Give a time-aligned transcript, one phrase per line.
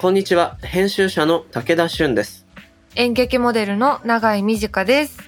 [0.00, 2.46] こんにちは、編集者の武田俊です。
[2.94, 5.18] 演劇モデルの永井美智香です。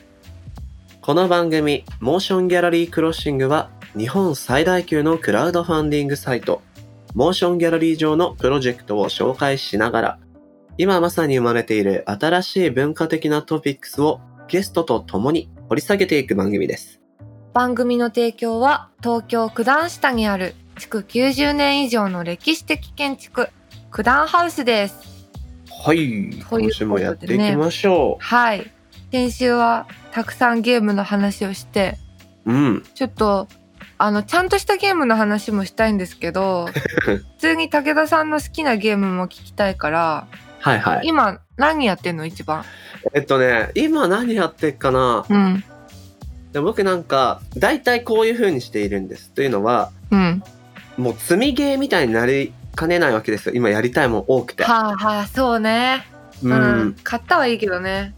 [1.00, 6.62] この番組、モーションギャラリークロッシングは、日本最大級のクラウドファンディングサイト、
[7.16, 10.18] モーションギャラリー上のプロジェクトを紹介しながら、
[10.78, 17.00] 今まさに生まれている新しい文化的なトピックスをゲストと共に掘り下げていく番組です。
[17.54, 23.48] 番組の提供は東京九段下にある築90年以上の歴史的建築
[23.92, 25.28] 九段ハウスです。
[25.82, 28.70] はい、今週もやっていきましょはい。
[29.10, 31.98] 先週はたくさんゲームの話をして、
[32.46, 32.52] う。
[32.52, 32.84] うん。
[32.94, 33.48] ちょっと
[33.98, 36.68] あのちゃんとしたゲームの話もしたいんですけど、
[37.02, 40.26] 普通に武田さんの好きなゲームも聞きたいから、
[40.60, 41.08] はいはい。
[41.08, 42.26] 今何やってんの？
[42.26, 42.64] 一番。
[43.12, 45.26] えっとね、今何やってっかな？
[45.28, 45.64] うん。
[46.52, 49.30] で僕なんか、大体こういう風にしているんです。
[49.30, 50.42] というのは、うん。
[50.96, 53.54] もう積みゲーみたいになりかねないわけですよ。
[53.54, 54.64] 今やりたいもん多くて。
[54.64, 56.06] はあはあ、そうね。
[56.42, 56.96] ううんん。
[57.02, 58.14] 買ったはいいけどね。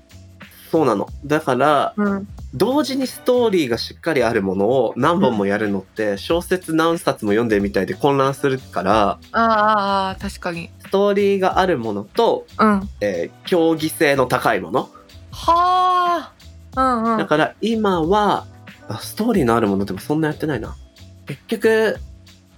[0.70, 1.08] そうなの。
[1.26, 2.28] だから、うん。
[2.54, 10.70] 同時にストーリーがしっかりあるものを何本もやるのって、小説何冊も読んでるみたいで混乱するから、ああああ、確かに。
[10.80, 12.80] ストーリーがあるものと、うん。
[12.80, 14.88] はえー競技性の高いもの。
[15.46, 16.32] あ。
[16.76, 17.18] うんうん。
[17.18, 18.46] だから今は、
[18.88, 20.76] あストーリーのあるものでもそんなやってないな。
[21.26, 21.96] 結局、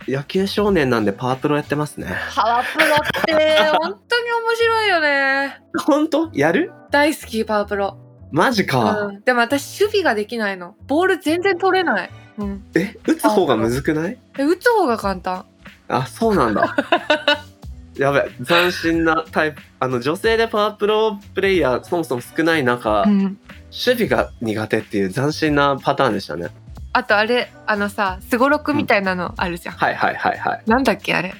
[0.08, 2.06] 野球少年なんでパワープロやってますね。
[2.34, 3.33] パワープロって
[3.78, 5.60] 本当に面白いよね。
[5.86, 6.30] 本当？
[6.33, 6.72] やる？
[6.91, 7.97] 大好きパワープロ。
[8.30, 9.00] マジか。
[9.02, 9.20] うん。
[9.22, 10.75] でも私守備ができないの。
[10.86, 12.10] ボール全然取れない。
[12.38, 12.64] うん。
[12.75, 14.19] え、打つ方がむずくない？
[14.38, 15.44] え打つ方が簡単。
[15.88, 16.75] あ、そうなんだ。
[17.97, 19.62] やべ、斬新なタイプ。
[19.78, 23.38] あの、女性でパワープロプレイヤーそもそも少ない中、うん。
[23.70, 26.48] 守備が苦手っていう斬新なパターンでしたね。
[26.97, 29.75] あとあれ、あのさ、すごろくみたいなのあるじゃん。
[29.75, 30.62] はいはいはいはい。
[30.66, 31.34] なんだっけあれ。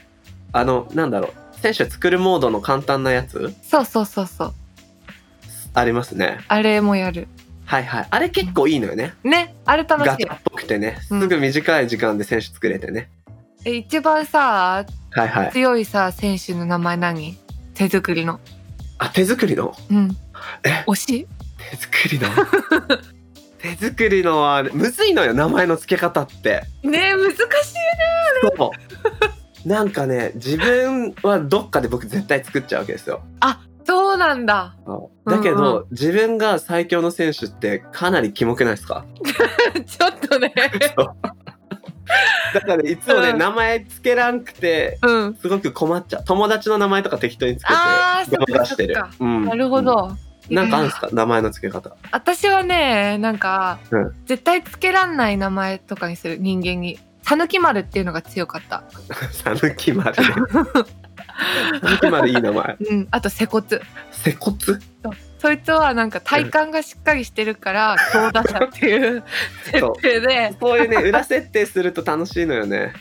[0.53, 1.61] あの、なんだろう。
[1.61, 3.55] 選手作るモードの簡単なやつ？
[3.63, 4.55] そうそうそうそう。
[5.73, 6.41] ありますね。
[6.49, 7.29] あれもやる。
[7.67, 8.07] はいはい。
[8.11, 9.15] あれ結構いいのよね。
[9.23, 10.39] ね、あれ楽しいガチャっ。
[10.45, 10.99] ぽくてね。
[11.03, 13.09] すうんぐ短い時間で選手作れてね。
[13.65, 15.53] え、一番さ、はいはい。
[15.53, 17.39] 強いさ、選手の名前何？
[17.75, 18.41] 手作りの。
[18.99, 19.73] あ、手作りの？
[19.89, 20.17] うん。
[20.65, 20.85] え？
[20.89, 21.17] 惜し？
[21.21, 21.27] い
[21.71, 22.29] 手作りの？
[23.65, 26.65] 手作りのは、むずいのよ、名前の付け方って。
[26.83, 27.37] ねえ難しい
[28.57, 28.71] そ
[29.65, 29.69] う。
[29.69, 33.23] なんかね、自分はどっかで僕絶対作っちゃうわけですよ。
[33.87, 34.75] そうなんだ。
[35.27, 39.05] だけど、うん自分が最強の選手ってかなりキモくないですか？
[39.87, 40.53] ちょっとね。
[42.55, 43.39] だからいつもね、うん。
[43.39, 45.35] 名前つけらんくて、うん。
[45.37, 46.25] すごく困っちゃう。
[46.25, 48.95] 友達の名前とか適当につけて、あーそっかごまかしてる。
[48.95, 49.81] なるほ。
[49.83, 50.19] ど、うん
[50.51, 51.09] なんかあるんですか？
[51.13, 51.97] 名前の付け方。
[52.11, 54.15] 私はねなんか、うん。
[54.27, 56.37] 絶対つけらんない名前とかにする。
[56.39, 56.99] 人間に。
[57.23, 58.85] さぬき丸っていうのが強かった。
[59.33, 60.35] さぬき丸ね。
[61.81, 62.77] さぬき丸いい名前。
[62.91, 63.09] うん。
[63.11, 63.67] あと接骨。
[64.11, 64.57] 接骨？
[65.39, 69.23] そいつはなんか体幹がしっかりしてるから強打者っていう
[69.65, 70.55] 設定で。
[70.59, 72.95] そういうね、裏設定すると楽しいのよね。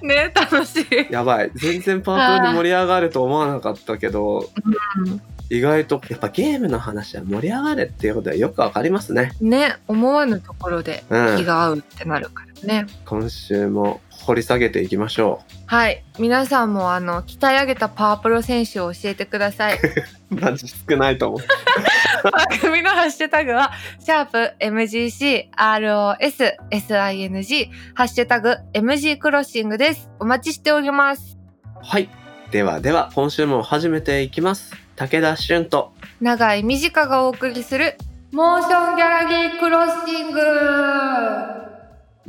[0.00, 1.50] ね楽しい、やばい。
[1.54, 4.48] 全然パワープロに盛り上がると思わなかったけど、
[4.96, 9.32] うん意外とやっぱゲームの話は盛り上がるっていうことはよくわかりますね。
[9.40, 19.80] ね思わぬところでうん気が合うってなるからね、今週も掘り下げていきましょはい皆さんもあの鍛え上げたパワープロ選手を教えてくださいう。
[20.34, 21.40] マジ少ないと思う。
[22.30, 30.10] 番組のハッシュタグは、シャープ MGC、ROS、SING、ハッシュタグ MG クロッシングです。
[30.20, 31.36] お待ちしております。
[31.82, 32.08] はい。
[32.52, 34.89] ではでは、今週も始めていきます。
[35.00, 35.94] 武田俊と。
[36.20, 37.96] 長い短がお送りする、
[38.32, 40.40] モーションギャラリークロッシング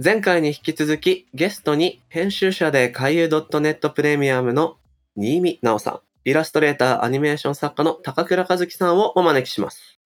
[0.02, 4.78] 前回に引き続き、ゲストに編集者で海遊 .net プレミアムの
[5.18, 10.00] 新見直さん、イラストレーター、アニメーション作家の高倉和樹さんをお招きします。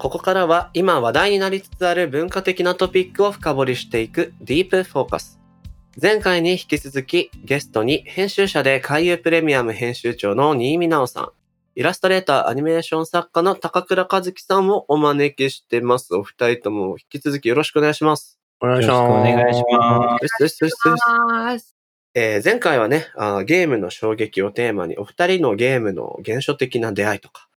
[0.00, 5.38] ここからは今話題になりつつある文化的なトピックを深掘りしていくディープフォーカス。
[6.00, 11.28] 前回に引き続きゲストに編集者で海遊プレミアム編集長の新見直さん、
[11.74, 16.14] イラストレーター、アニメーション作家の高倉和樹さんをお招きしてます。
[16.14, 18.40] お二人とも引き続きよろしくお願いします。
[18.62, 18.98] お願いします。
[19.02, 20.22] よろしくお願いします。
[20.22, 21.76] よしよしよしよします。
[22.14, 27.49] えー前回はねあー、ゲームの衝撃をテーマにお二人のゲームの原初的な出会いとか、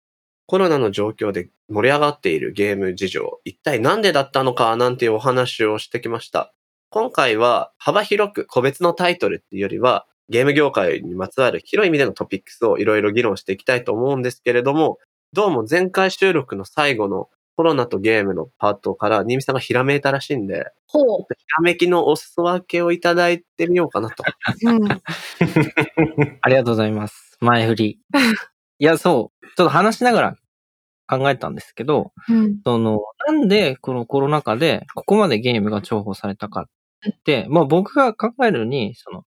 [0.46, 6.52] コロナの状況で盛り上がっているゲーム事情、一体なんでだったのかなんていうお話をしてきました。
[6.90, 14.98] 今回は幅広く個別のタイトルっていうよりは、ゲーム業界にまつわる広い意味でのトピックスをいろいろ議論していきたいと思うんですけれども、
[15.32, 21.04] どうも前回収録の最後のコロナとゲームのパートから、新見さんがひらめいたらしいんで、ほう。
[21.36, 24.24] ひらめきのお裾分けをいただいてみようかなと。
[24.64, 24.84] うん。
[26.40, 27.36] ありがとうございます。
[27.40, 28.00] 前振り。
[28.82, 29.46] いや、そう。
[29.56, 30.36] ちょっと話しながら
[31.06, 32.60] 考えたんですけど、うん。
[32.64, 32.98] その、
[33.28, 36.62] なんでこのコロナ禍でここまでゲームが重宝されたか
[37.08, 39.22] って、まあ僕が考えるに、その、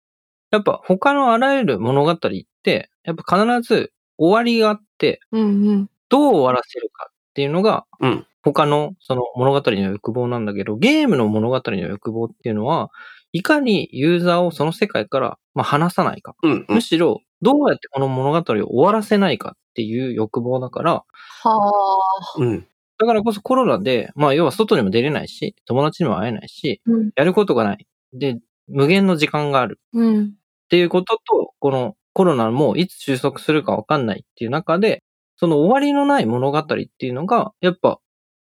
[0.51, 2.17] やっぱ他のあらゆる物語っ
[2.63, 5.89] て、やっぱ必ず終わりがあって、うんうん。
[6.07, 12.89] どう終わらせるかっていうのが、うん他のその物語の欲望なんだけど、ゲームの物語の欲望っていうのは、
[13.33, 16.35] いかにユーザーをその世界から、まあ、離さないか。
[16.41, 16.81] うん、うんむ。
[16.81, 21.03] しろ、どうやってこの物語を終わらせないかっていう欲望だから、は
[21.45, 22.39] あ。
[22.39, 22.67] うん。
[22.99, 27.11] だからこそコロナで、まあ要は外にも出れないし、友達にも会えないし、うん。
[27.15, 27.87] やることがない。
[28.13, 30.25] で、無限の時間があるうん。
[30.25, 30.29] っ
[30.69, 35.03] ていうことと、このコロナもいつ収束するかわかんないっていう中で、
[35.37, 36.77] その終わりのない物語って
[37.07, 37.99] いうのが、やっぱ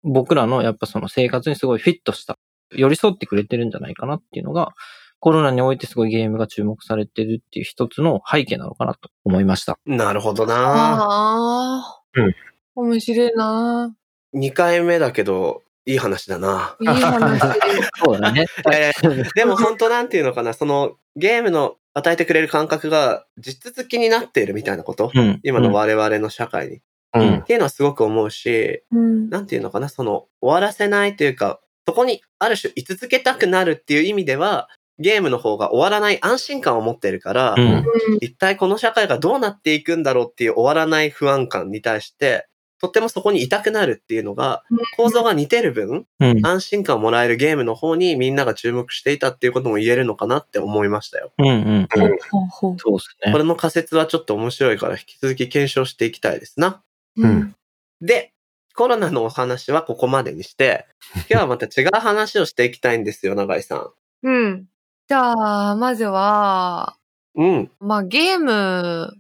[0.04, 2.38] 僕らのやっぱその生活にすごいフィットした、
[2.72, 4.74] 寄り添ってくれてるんじゃないかなっていうのが、
[5.21, 9.77] コロナにおいてすごいゲームが注目されてるっていう一つの背景なのかなと思いました。
[9.85, 12.01] なるほどなああ。
[12.15, 12.33] うん。
[12.75, 13.94] 面白いな。
[14.35, 16.75] 2回目だけど、いい話だな。
[16.81, 17.39] いい話。
[18.03, 18.47] そうだね。
[18.73, 25.39] えーでも本当なんていうのかな、そのゲームの与えてくれる感覚が地続きになっているみたいなこと、うん。
[25.44, 26.81] 今の我々の社会に。
[27.13, 27.35] うん。
[27.39, 29.29] っていうのはすごく思うし、うん。
[29.29, 34.67] なんていうのかな、その終わらせないというか、そこにある種居続けたくなるっていう意味では、
[34.99, 37.85] ゲームの方が終わらない安心感を持ってるから、うん。
[38.21, 42.47] 一体この社会がどうなっていくんだろうっていう終わらない不安感に対して、
[42.79, 44.63] とってもそこにいたくなるっていうのが、
[44.97, 46.45] 構造が似てる分、うん。
[46.45, 51.31] 安心感をもらえるゲームの方にみんなが注目していたっていうことも言えるのかなって思いましたよ。
[51.38, 51.47] うん。
[51.47, 51.88] うん。
[51.91, 52.79] ほうほうほう。
[52.79, 53.38] そうですねこ。
[53.38, 56.81] れの仮説はちょっと面白いから引き続き検証していきたいですな。
[57.17, 57.55] うん。
[58.01, 58.33] で、
[58.75, 60.88] コロナのお話はここまでにして、
[61.29, 63.91] 今日はまた違う話をしていきたいんですよ、永井さん。
[64.23, 64.65] うん。
[65.12, 66.96] じゃあ、まずは、
[67.36, 69.12] うん、まあ、ゲーム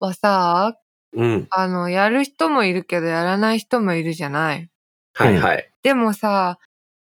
[0.00, 0.78] はさ、
[1.12, 1.46] うん。
[1.50, 4.70] あの、やる人もいるけど、やらない人もいるじゃない？
[5.12, 5.70] はいはい。
[5.82, 6.58] でもさ、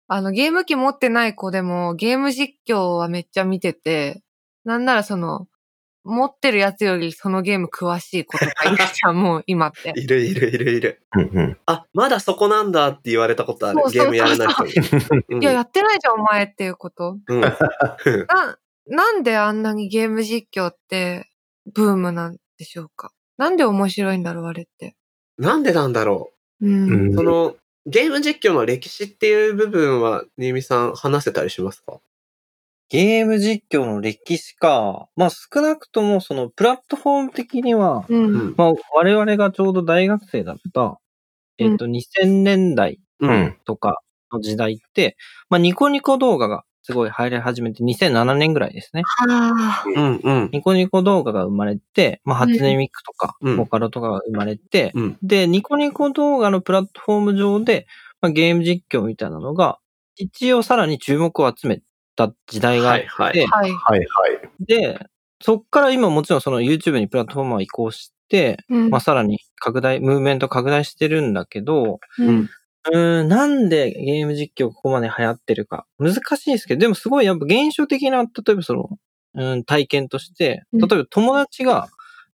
[0.08, 4.22] あの、ゲーム機持ってない子でも、ゲーム実況はめっちゃ見てて、
[4.64, 5.48] なんならその、
[6.10, 9.92] 持ってるやつよりそのゲーム詳しい子とかいるじゃん、もう今って。
[9.96, 11.02] いるいるいるいる。
[11.14, 11.58] うんうん。
[11.66, 13.90] あ、まだそこなんだって言われたことあるそう。
[13.90, 14.72] そうゲームやらない人に。
[15.28, 17.16] うんいや、やってないじゃん、お前っていうこと。
[17.26, 17.40] うん。
[17.40, 17.56] な、
[18.86, 21.30] なんであんなにゲーム実況って、
[21.72, 23.12] ブームなんでしょうか。
[23.38, 24.96] なんで面白いんだろう、あれって。
[25.38, 26.90] なんでなんだろうん。
[26.90, 27.14] うんう。
[27.14, 32.00] その、ゲーム実況の歴史っていう部分は、新見さん話せたりしますか？
[32.90, 35.08] ゲーム実況の歴史か。
[35.14, 38.14] まあ少なくともそのプラットフォーム的には、う。
[38.14, 38.54] うんん。
[38.56, 40.98] まあ我々がちょうど大学生だった、
[41.58, 43.56] えっ、と2000年代うん。
[43.64, 44.00] とか
[44.32, 45.16] の時代って、
[45.50, 49.02] まあニコニコ動画がすごい入り始めて2007年ぐらいですね。
[49.04, 49.84] はあ。
[49.86, 50.20] うん。
[50.24, 50.50] うん。
[50.52, 55.18] ニコニコ動画が生まれて、まあ初音ミクとか、うんボカロとかが生まれて、うん。
[55.22, 57.86] で、ニコニコ動画のプラットフォーム上で、
[58.20, 59.78] まあ、ゲーム実況みたいなのが、
[60.16, 61.80] 一応さらに注目を集め
[62.28, 63.74] た時代があって、はいはいはい。
[63.74, 64.64] はいはい。
[64.66, 65.06] で、
[65.40, 72.48] そっから今もちろんその YouTube にプラットフォームは移行して、うんまあさらに拡大、ムーブメント拡大してるんだけど、うん
[72.92, 75.86] うーん、なんでゲーム実況ここまで流行ってるか。
[75.98, 78.88] 難しいですけど、でもすごいやっぱ現象的な、例えばその、
[79.34, 81.88] うん、体験として、うん例えば友達が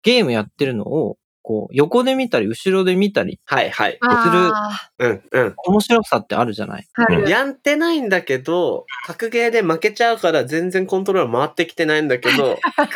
[0.03, 3.99] ゲームやってるのを、こう、横で見たり、後ろで見たり、はいはい。
[4.01, 5.21] あうん。
[5.31, 5.53] うん。
[5.67, 6.87] 面白さってあるじゃない？
[6.95, 7.29] あ、ある。
[7.29, 12.93] やってないんだけど、格ゲーで負けちゃうから全然コントローラー回ってきてないんだけど、 クー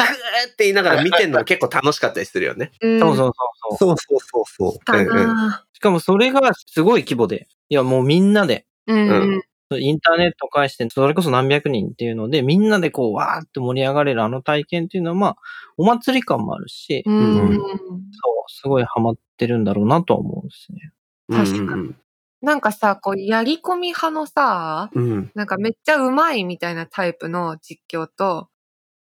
[0.52, 2.72] って言いながら見てんの結構楽しかったりするよね。
[2.82, 3.32] うんそうそう
[3.72, 3.98] そうそう。
[3.98, 4.86] そうそうそうそう。
[4.86, 9.42] だなしかもそれがすごい規模で、いやもうみんなで、うんうん。
[9.72, 15.36] インターネットを介して、それこそ何百人っていうので、みんなでこう、わーって盛り上がれるあの体験っていうのは、まあ、
[15.78, 20.92] お祭り感もあるし、うんそう、すごいハマってるんだろうなとは思うんですね。
[21.32, 21.94] 確かに。
[22.42, 25.32] なんかさ、こう、やり込み派のさ、うん。
[25.36, 28.50] なんかめっちゃうまいみたいなタイプの実況と、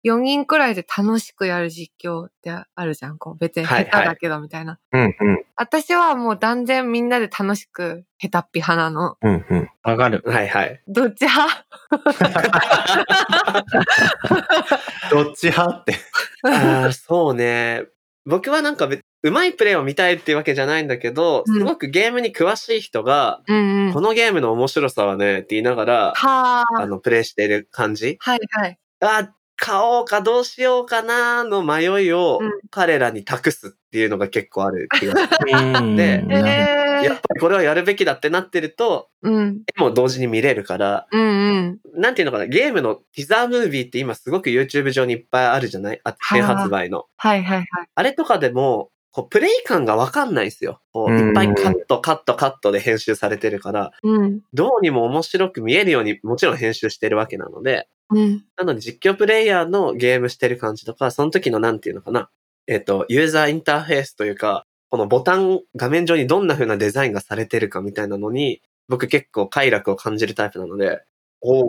[0.04, 3.18] 4人くらいで楽しくやる実況ってあるじゃん。
[3.18, 4.78] こう別に下手だけどみたいな。
[4.92, 5.44] うんうん。
[5.56, 9.16] 私はもう断然みんなで楽しく下手っぴ派なの。
[9.20, 9.70] うんうん。
[9.82, 10.22] わかる。
[10.24, 10.80] はいはい。
[10.86, 11.66] どっち派？
[15.10, 15.94] どっち派って。
[16.44, 17.86] あーそうね。
[18.28, 23.92] 僕はなんか別、うまいプレイを見たいっていうわけじゃないんだけど、うんすごくゲームに詳しい人が、うんうん。
[23.94, 26.64] このゲームの面白さはね、って言いながら、はあ。
[26.82, 28.18] あの、プレイしている感じ。
[28.20, 28.78] はいはい。
[29.00, 35.28] あ、買おうかどうしようかなの迷いをうん彼らに託すっていうのが結構ある気がする。
[35.80, 39.62] うんでええやっぱりこれはやるべきだってなってると、うん。
[39.76, 42.00] 絵も同時に見れるから、うんうん。
[42.00, 46.00] なんていうのかな、ゲームのティザームービーって今すごく YouTube 上にいっぱいあるじゃない？
[46.04, 47.06] あ新発売の。
[47.16, 47.66] はいはいはい。
[47.94, 50.80] あれとかでも、こう、プレイ感がわかんないんですよ。
[50.92, 54.40] こう、うんいっぱいカット、カット、カットで編集されてるから、うん。
[54.52, 58.44] どうにも面白く見えるようにもちろん編集してるわけなので、うん。
[58.56, 62.30] なので実況プレイヤーのゲームしてる感じとか、その時のなんていうのかな、
[62.66, 71.02] えっ、と、ユーザーインターフェースというか、このボタン、画面上にどんな風なデザインがされてるかみたいなのに、僕結構快楽を感じるタイプなので、
[71.40, 71.68] おお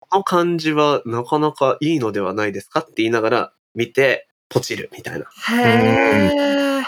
[0.00, 5.26] この感じはなかなかいいのではないですかって言いながら見て、ポチるみたいな。
[5.56, 6.84] へえ。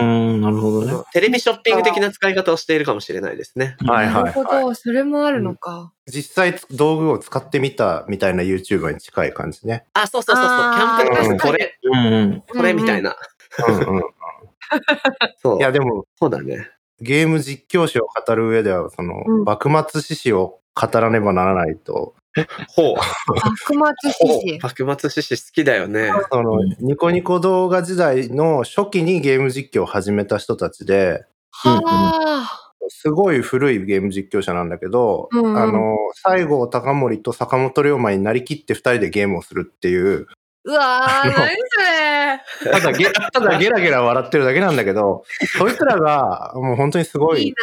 [0.00, 1.04] うん、なるほどね。
[1.12, 3.76] テレビショッピング的な使い方をしているかもしれないですね。
[3.86, 4.64] はいなるほはいはい。
[4.66, 4.74] ど。
[4.74, 5.92] それもあるのか。
[6.06, 9.84] 実際道具を使ってみたみたいな YouTuber に近い感じね。
[9.94, 10.56] あ、そうそうそうそう。
[10.56, 12.42] キあャンプーのこれ、うんうん。
[12.46, 13.16] これみたいな。
[13.66, 14.02] うんうん。
[15.38, 15.60] そうい。
[15.62, 16.70] やでも、そうだね。
[17.00, 22.14] ゲーム実況史を語る上では、その、うん幕末志士を語らねばならないと、
[22.68, 22.96] ほう。
[23.74, 24.58] 幕末志士。
[24.62, 26.10] 幕末志士好きだよね。
[26.30, 32.64] その、ニコニコ動画時代の初期にゲーム実況を始めた人たちで、はあ。
[32.90, 35.96] すごい古いゲーム実況者なんだけど、うんうんあの、
[36.26, 40.26] 西郷隆盛と坂本龍馬になりきって二人でゲームをするっていう、
[40.68, 41.56] うわー、何
[42.60, 42.72] それ。
[42.72, 45.24] ただゲ、ただゲラゲラ笑ってるだけなんだけど、
[45.56, 47.56] そいつらがもう本当にすごい、いいな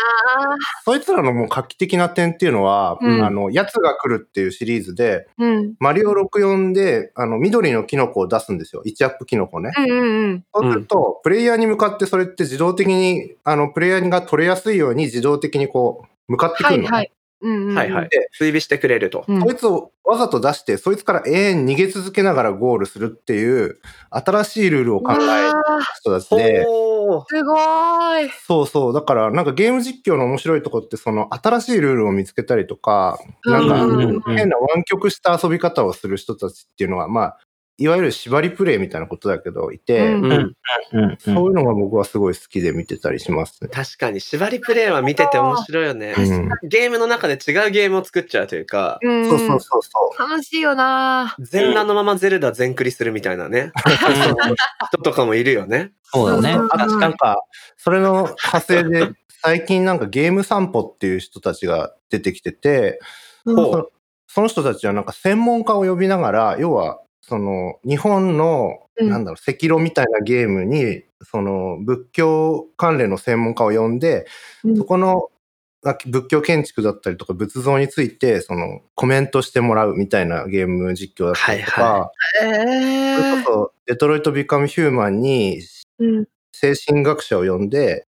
[0.84, 5.76] そいつらのもう画期的な点っていうのは、うんあの、奴が来るっていうシリーズで、ーうん。
[5.80, 8.82] マリオ64で、あの、緑のキノコを出すんですよ。
[8.84, 9.72] 1アップキノコね。
[9.78, 10.44] うんうんうん。
[10.52, 16.90] そうすると、プレイヤーに向かってそれって自動的に、あの、プレイヤーが取れやすいように自動的にこう、向かってくるのね。
[16.90, 17.12] はいはい。
[17.42, 17.76] うんうんうん。
[17.76, 18.30] はいはいで。
[18.34, 19.26] 追尾してくれると。
[19.28, 23.80] うんそいつをわざと出して、そいつから永遠に逃げ続けながらゴールするっていう、
[24.12, 25.56] 新しいルールを考えたー
[25.96, 26.64] 人たちで。
[26.64, 26.68] す
[27.44, 28.30] ごーい。
[28.46, 28.94] そうそう。
[28.94, 33.78] だから、なんかゲーム実況の面白いとこって、その新しいルールを見つけたりとか、なんか
[34.36, 37.40] 変な湾曲した遊び方をする人たちっていうのは、まあ、
[37.78, 40.56] いわゆる縛りプレイみたいなことだけど、いて、うん。
[41.20, 43.70] そういうのが僕はすごい好きで見てたりしますね。
[43.70, 46.14] 確かに、縛りプレイは見てて面白いよね。
[46.18, 50.30] うんゲームの中で違うゲームを作っちゃうというか、うんそうそうそうそう。
[50.30, 53.74] 楽しいよな全裸のままゼルダ全クリするみたいなね、
[54.94, 55.92] 人とかもいるよね。
[56.04, 56.54] そうだね。
[56.54, 57.42] うんあなんか、
[57.76, 59.10] それの派生で、
[59.42, 63.00] 最近なんかゲーム散歩っていう人たちが出てきてて、
[63.44, 63.86] うん
[64.28, 69.10] その人たちはなんか専門家を呼びながら、要は、その、日本の、うん。
[69.10, 74.28] なんだろう、赤炉みたいなゲームに、その、仏教関連の専門家を呼んで、
[74.64, 74.78] うん。
[74.78, 75.30] そこの、
[75.84, 82.12] あ仏教建築だったりとか仏像について、その、コメントしてもらうみたいなゲーム実況だったりとか、は
[82.44, 85.62] いはえそれーこそ、デトロイト・ビカム・ヒューマンに、
[86.00, 86.26] うん。
[86.54, 88.06] 精神学者を呼んで、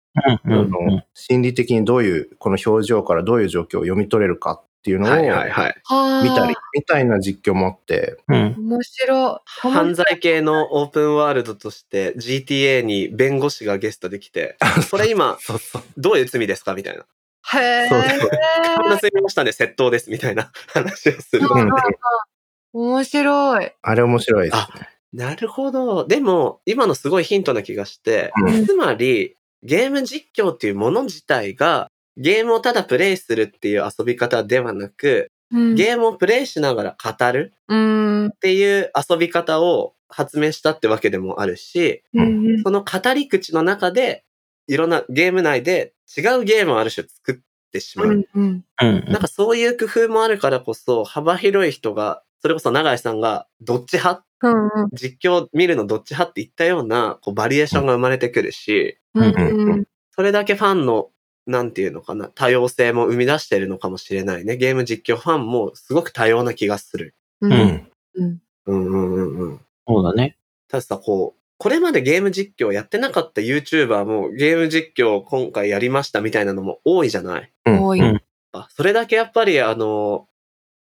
[0.46, 0.54] うん。
[0.54, 5.76] あの心理的にどういう、この表情からどういう状況を読み取れるかっていうのをはいはいはい。
[5.84, 8.56] はあ見たり、みたいな実況もあって、うん。
[8.58, 9.70] 面白い。
[9.70, 14.58] 犯罪系のオープンワールドとして GTA に弁護士がゲストで来て、
[14.90, 15.84] これ今そうそう。
[15.98, 17.06] どういう罪ですかみたいな。
[17.60, 17.90] へえ。
[17.90, 18.30] そうそう
[18.78, 21.48] こんな罪をしたんで窃盗ですみたいな 話をする。
[21.48, 21.70] うん
[22.74, 23.72] 面白い。
[23.82, 24.90] あれ面白いですね。
[25.12, 26.08] なるほど。
[26.08, 35.76] でも、今のすごいヒントな気がして、うんつまり、ゲーム実況っていうもの自体が、ゲームをただプレイするっていう遊び方ではなく、うん。
[35.76, 38.28] ゲームをプレイしながら語るうん。
[38.28, 44.24] っていう遊び方を発明したってわけでもあるし、うんその語り口の中で、
[44.68, 47.36] いろんなゲーム内で違うゲームをある種作っ
[47.72, 48.26] てしまう。
[48.36, 54.26] なんかそういう工夫もあるからこそ、幅広い人が、それこそ永井さんが、どっち派？
[54.44, 59.86] うん実況見るのどっち派って言ったような、こう、バリエーションが生まれてくるし、うんうん。
[60.12, 61.10] それだけファンの、
[61.52, 64.58] なんていうのかな、多様性も生み出してるのかもしれないね。
[64.58, 67.14] ゲーム実況ファンもすごく多様な気がする。
[67.42, 67.88] うんうん。
[68.16, 69.62] うんうんうんうんうん。
[69.88, 70.38] そうだね。
[70.68, 77.52] たださ、こう、これまでゲーム実況やってなかった YouTuber もゲーム実況を今回やりましたみたいなのも多いじゃない？
[77.68, 78.00] うん多い。
[78.00, 78.22] うん
[78.54, 80.28] あそれだけやっぱりあの、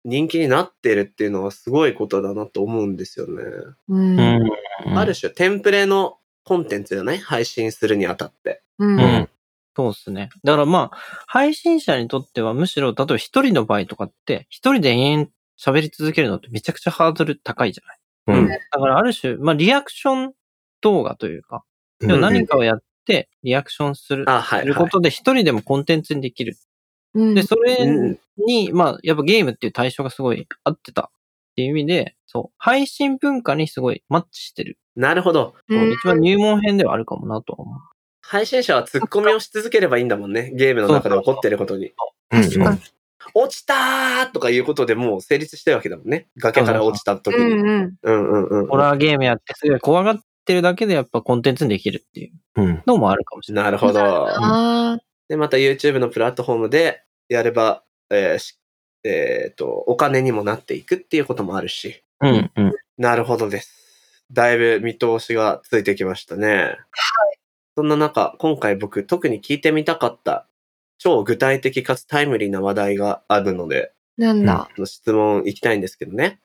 [0.04, 3.42] 人気になってるっていうのはすごいことだなと思うんですよね。
[3.88, 4.98] うんうん。
[4.98, 7.18] ある種テンプレのコンテンツよね。
[7.18, 8.62] 配信するにあたって。
[8.78, 9.28] うんうん。
[9.74, 10.28] そうですね。
[10.44, 18.40] だからまあ、配信者にとってはむしろ、例えば一人の場合とかって、一人で延々喋り続けるのってめちゃくちゃハードル高いじゃない？
[18.40, 20.32] うんだからある種、まあリアクション
[20.80, 21.64] 動画というか、
[22.00, 24.84] うん要は何かをやってリアクションする、あ、はい、するはい。
[24.84, 26.56] ことで一人でもコンテンツにできる。
[27.14, 34.78] うんで、それうんに、まあ、やっぱゲームっていう対象がすごい合ってたっていう意味で、そう、配信文化にすごいマッチしてる。
[34.96, 35.54] なるほど。
[35.68, 37.78] うん一番入門編ではあるかもなとは思う。
[38.32, 40.52] 配信者は突っ込みをし続ければいいんだもんね。
[40.54, 41.92] ゲームの中で起こってることに。
[43.34, 46.28] 落ちたーとかいうことでもう成立してるわけだもんね。
[46.38, 47.54] 崖から落ちた時うに。
[47.56, 47.98] んうん。
[48.02, 48.66] うんうんうん。
[48.68, 52.82] ホラーゲームやってすごい怖がってるだけでやっぱコンテンツにできるっていううん。
[52.86, 53.64] のもあるかもしれない。
[53.66, 54.00] なるほど。
[54.02, 54.98] あ
[55.28, 58.58] で、また YouTube のプラットフォームでやれば、えーし
[59.04, 62.02] えっ、と、お金にもなっていくっていうこともあるし。
[62.22, 62.72] うんうん。
[62.96, 64.24] なるほどです。
[64.32, 66.48] だいぶ見通しがついてきましたね。
[66.56, 67.41] はい。
[67.76, 70.46] そんな中、今回僕特に聞いてみたかった
[70.98, 74.68] 超具体的かつタイムリーな話題があるので、ーなんだ？
[74.84, 76.40] 質問いきたいんですけどね。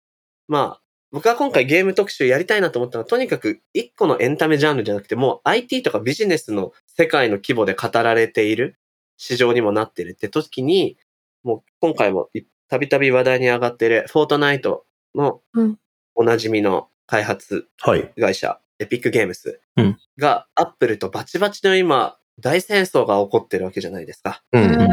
[0.47, 0.81] まあ、
[1.11, 8.77] 僕は今回ゲーム特集やりたいなと思ったのは、とにかく一個のエンタメジャンルじゃなくて、もう IT とかビジネスの世界の規模で語られている
[9.17, 10.97] 市場にもなってるって時に、
[11.43, 15.77] もう今回もいたびたび話題に上がっているフォートナイトのうん
[16.15, 18.11] おなじみの開発はい。
[18.19, 24.43] 会社、エピックゲームスうんがアップルとバチバチの今大戦争が起こってるわけじゃないですか。
[24.51, 24.81] うんうん。
[24.81, 24.85] へ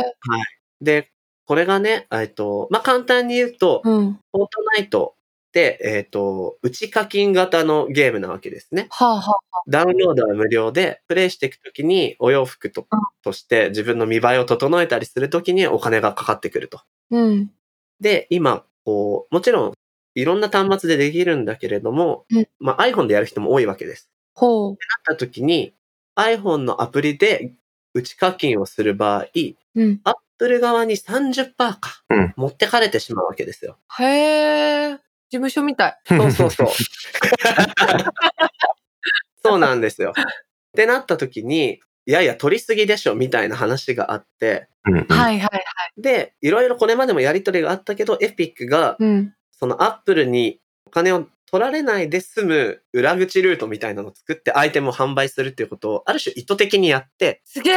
[0.00, 0.02] ー
[0.80, 1.10] で、
[1.44, 4.12] これがね、えっと、まあ、簡単に言うと、うん。
[4.12, 5.14] フォートナイト
[5.48, 8.86] って、えっ、と、内課金型のゲームなわけですね。
[8.90, 9.34] はあはあ。
[9.68, 16.80] ダウンロードは無料で、プレイしていくときにお洋服とうんとして自分の見栄えを整えたりするときにお金がかかってくると。
[17.10, 17.50] うん。
[18.00, 19.74] で、今、こう、もちろん、
[20.14, 24.10] いろんな端末でできるんだけれども、うんまあ、iPhone でやる人も多いわけです。
[24.34, 24.70] ほう。
[24.70, 25.74] なったときに、
[26.16, 27.52] iPhone のアプリで
[27.94, 29.26] 内課金をする場合、
[29.74, 30.00] うん。
[30.04, 33.78] Apple 側に30%か、うん持ってかれてしまうわけですよ。
[33.98, 34.92] へえ。
[34.92, 35.00] 事
[35.36, 35.98] 務所みたい。
[36.06, 36.68] そうそうそう。
[39.44, 40.12] そうなんですよ。
[40.16, 40.22] っ
[40.74, 45.06] てなった時に、いやいや、取りすぎでしょ、みたいな話があって、うんうん。
[45.06, 46.00] はいはい。
[46.00, 49.34] で、いろいろこれまでもやりとりがあったけど、エピックが、うん。
[49.60, 57.76] そのアップルにお金を取られないで済む裏口ルートみたいなのを作ってアイテムを販売するっていうことを、ある種意図的にやって、すげえ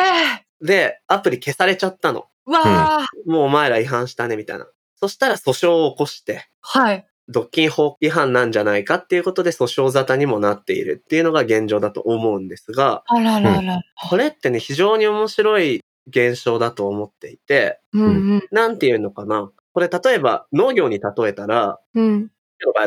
[0.62, 2.28] で、アプリ消されちゃったの。
[2.46, 4.68] わあ、もうお前ら違反したね、みたいな。
[4.96, 7.06] そしたら訴訟を起こして、はい。
[7.30, 13.82] 独禁法違反なんじゃないかっていうことで訴訟沙汰にもなっているっていうのが現状だと思うんですが、あららら。
[14.10, 18.44] これってね、非常に面白い現象だと思っていて、うんうん。
[18.52, 19.52] なんていうのかな。
[19.74, 22.30] これ例えば農業に例えたら、うん。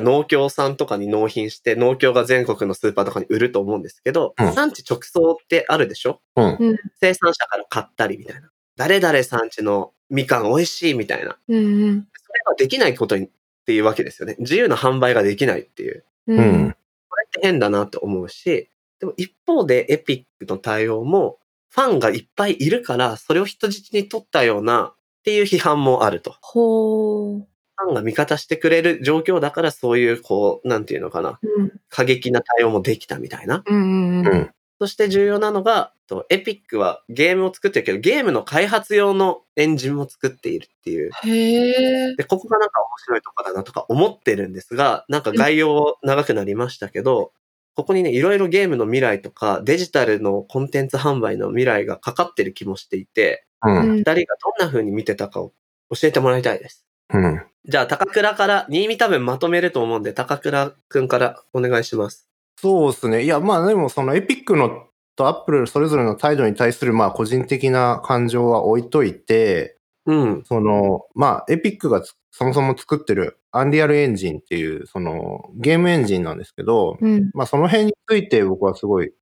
[0.00, 6.20] 農協さんとかに納品して、農協が全国のスーパーとかに売ると思うんですけど、うん産地直送ってあるでしょ？
[6.36, 6.78] うん。
[6.98, 8.50] 生産者から買ったりみたいな。
[8.76, 11.36] 誰々産地のみかん美味しいみたいな。
[11.48, 12.08] うんうん。
[12.16, 13.28] それができないことにっ
[13.66, 14.36] ていうわけですよね。
[14.38, 16.04] 自由な販売ができないっていう。
[16.28, 16.34] う。
[16.34, 16.76] うんん。
[17.10, 18.70] これって変だなって思うし、
[19.00, 24.94] でも一方でエピックの対応も、ファンがいっぱいいるから、それを人質に取ったような
[25.26, 26.36] っていう批判もあると。
[26.40, 27.40] ほう。
[27.40, 31.72] ファンが味方してくれる状況だから、そういう、こう、なんていうのかな、うん。
[31.88, 33.64] 過激な対応もできたみたいな。
[33.66, 34.50] うんうんううん。
[34.80, 41.10] そして重要なのが、とエピックはゲームを作ってるけど、ゲームの開発用のエンジンも作っているっていう。
[41.24, 42.14] へえ。
[42.14, 47.32] で、ここがなんか面白いとこだなとか思ってるんですが、なんか概要長くなりましたけど、
[47.74, 54.02] ここにね、いろいろゲームの未来とか、デジタルのコンテンツ販売の未来がかかってる気もしていて、うん。
[54.02, 55.52] 人がどんな風に見てたかを
[55.90, 56.86] 教えてもらいたいです。
[57.12, 57.42] うん。
[57.64, 62.28] じゃあ、高倉から、新見多分まとめると思うんで、高倉くんからお願いします。
[62.60, 63.24] そうですね。
[63.24, 70.44] いや、まあでもそのエピックのとアップルそれぞれの態度に対するまあ個人的な感情は置いといて、うん。
[70.44, 77.30] その、まあエピックがつそもそも作ってるアンリアルエンジンっていうそのゲームエンジンなんですけど、うん。
[77.34, 79.12] まあその辺について僕はすごい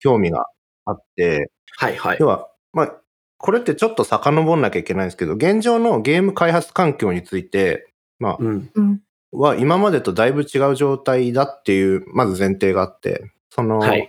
[0.00, 0.46] 興味が
[0.84, 2.26] あって、はいはい要。
[2.26, 2.94] は、まあ、
[3.38, 8.70] これってちょっと遡んなきゃいけないんですけど、現状のゲーム開発環境について、まあ、うん。
[8.74, 9.00] うん。
[9.32, 14.08] は今までとだいぶ違う状態だっていう、まず前提があって、その、はい。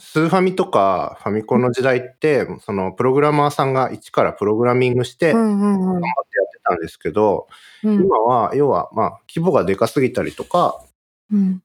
[0.00, 7.48] スーファミとかファミコンの時代って、そのプログラマーさんが一からプログラミングして頑張ってやってたんですけど、
[7.82, 7.94] うん。
[8.02, 10.80] 今は要はまあ規模がでかすぎたりとか、
[11.32, 11.62] うん。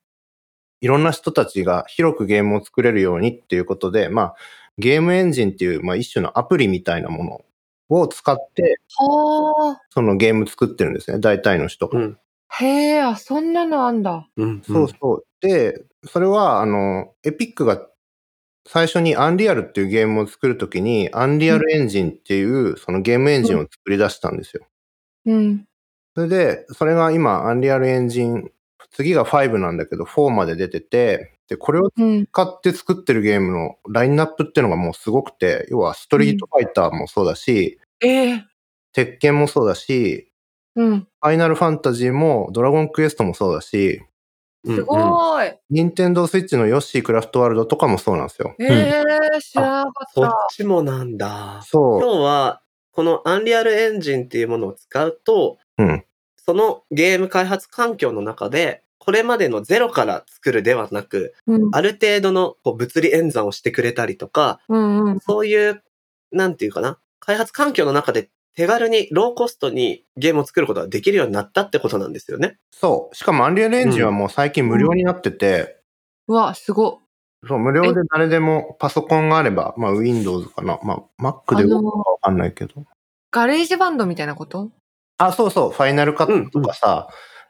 [0.82, 4.36] いろんな人たちが広くゲームを作れるようにっていうことで、まあ
[4.78, 7.42] ゲームエンジンっていう、まあ一種のアプリみたいなもの
[7.90, 9.82] を使って、はあ。
[9.90, 12.00] そのゲーム作ってるんですね、大体の人が。
[12.00, 12.18] うん。
[12.60, 12.66] へ
[12.98, 14.28] え、あ、そんなのあんだ。
[14.38, 14.62] うん。
[14.64, 15.26] そうそう。
[15.42, 17.88] で、それは、あの、エピックが
[18.68, 24.66] 最初にアンリアルっていうゲームを作るときに、アンリアルエンジンっていうそのゲームエンジンを作り出したんですよ。
[25.26, 25.66] うん。
[26.16, 28.52] それで、それが今、アンリアルエンジン、
[28.92, 32.26] 次が5なんだけど、4まで出てて、で、これをうん。
[32.26, 38.46] 使って作ってるゲームのラインナップっていうのがもうすごくて、要はストリートファイターもそうだし、ええ。
[38.94, 40.32] 鉄拳もそうだし、
[40.76, 41.00] うん。
[41.02, 44.02] ファイナルファンタジーもドラゴンクエストもそうだし、
[44.66, 45.58] うんすごーい。
[45.70, 48.56] ニンテンドースイッチのヨッシークラフトワールドとかもそうなんですよ。
[48.60, 50.48] えー、知らなかそっった。
[50.52, 51.62] ちもなんだ。
[51.66, 55.84] そ要は、このアンリアルエンジンっていうものを使うと、う。
[55.84, 56.06] うん。
[56.38, 65.20] そのゲーム開発環境の中で、これまでのゼロから作るではなく、うんある程度のこう物理演算をしてくれたりとか、うんうん。
[65.20, 65.84] そういう、
[66.32, 72.60] なんていうかな、開発環境の中で手軽にローコストにゲームを作ることができるようになったってことなんですよね。
[72.72, 73.16] そう。
[73.16, 75.82] しかもアンリアルエンジンはもう最近無料になってて、
[76.30, 77.02] うわ、すご。
[77.46, 80.80] そう、無料で誰でもパソコンがあれば、まあ Windows かな。
[80.82, 82.86] まあ Mac で動くかわかんないけど。
[83.32, 84.70] ガレージバンドみたいなこと？
[85.18, 87.10] あ、そうそう、ファイナルカットとかさ、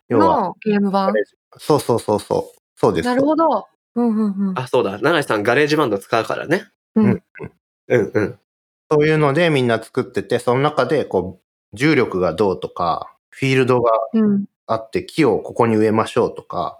[0.09, 1.13] 要は、のゲーム版？
[1.57, 2.61] そうそうそうそう。
[2.75, 3.05] そうです。
[3.05, 3.67] なるほど。
[3.95, 4.59] うんうんうん。
[4.59, 4.97] あ、そうだ。
[4.99, 6.67] 長井さんガレージバンド使うからね。
[6.95, 7.23] うんうん
[7.87, 8.39] うんうん。
[8.91, 11.39] そういうのでみんな作ってて、その中でこ
[11.73, 14.45] う、重力がどうとか、フィールドがうん。
[14.65, 16.79] あって木をここに植えましょうとか、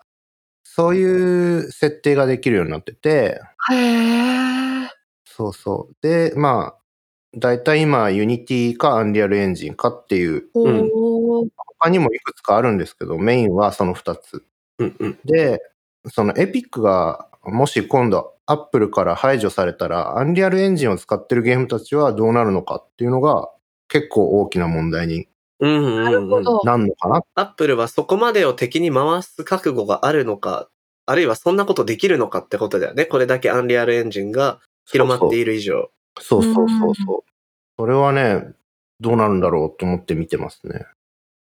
[0.64, 4.90] そういう設定ができるようになってて、へー。
[5.26, 5.96] そうそう。
[6.02, 10.46] で、まあ、だいたい今、ユニティかアンリアルエンジンかっていう。
[10.54, 14.46] 他にもいくつかあるんですけど、メインはその2つ。
[14.84, 15.20] うんうん。
[15.26, 15.60] で、
[16.08, 23.50] そのエピックが、もし今度、アップルから排除されたら、アンリアルエンジンを使ってるゲームたちはどうなるのかっていうのが、
[23.88, 25.28] 結構大きな問題に
[25.60, 26.62] うんうんうん、なるほど。
[26.64, 27.22] なるのかな。
[27.36, 30.68] アップルはそこまでを敵に回す覚悟があるのか、
[31.06, 33.06] あるいはそんなことできるのかってことだよね。
[33.06, 35.90] これだけアンリアルエンジンが広まっている以上。
[36.20, 37.32] そうそうそうそう。
[37.78, 38.54] それはね、
[39.00, 40.86] どうなるんだろうと思って見てますね。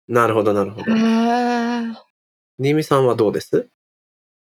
[0.09, 0.95] なるほど、なるほどへ。
[0.95, 1.95] ー。
[2.59, 3.69] 新見さんはどうです？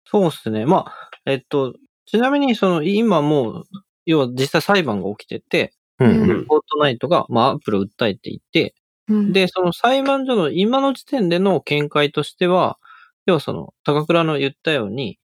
[0.06, 0.66] そうですね。
[0.66, 1.74] まあ、えっと、
[2.06, 3.64] ちなみに、その、今もう、
[4.06, 8.74] 要は実際裁判が起きてて、うんフォートナイトが、まあ、アップルを訴えていて、
[9.08, 12.78] うん、で、その裁判所の今の時点での見解としては、
[13.26, 15.18] 要はその、高倉の言ったように、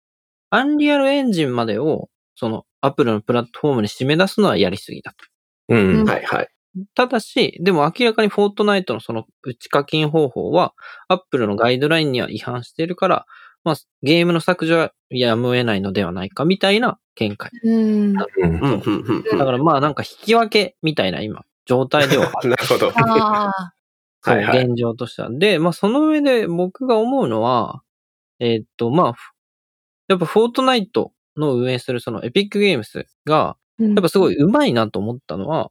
[0.50, 5.26] アンリアルエンジンまでを、その、アップルのプラットフォームに締め出すのはやりすぎだと。
[5.70, 6.04] うん。
[6.06, 6.48] はいはい。
[6.94, 10.74] ただし、でも明らかにフォートナイトのその内課金方法は、
[11.08, 13.26] アップルのガイドラインには違反しているから、
[13.64, 17.50] まあ、ゲームの削除はやむを得ないのではないかみたいな見解。
[17.62, 17.74] うん。
[17.74, 19.24] うんうん、うん、うん。
[19.30, 22.50] うんだからまあなんか引き分けみたいな今、状態では ある。
[22.50, 22.88] なるほど。
[22.94, 23.74] ああ。
[24.22, 25.30] そうはいはい現状としては。
[25.30, 27.82] で、まあその上で僕が思うのは、
[28.38, 29.32] えーっと、まあ、ふ
[30.08, 35.70] やっぱフォートナイトの運営するそのエピックゲームスが、ややっぱすごい上手いなと思ったのは、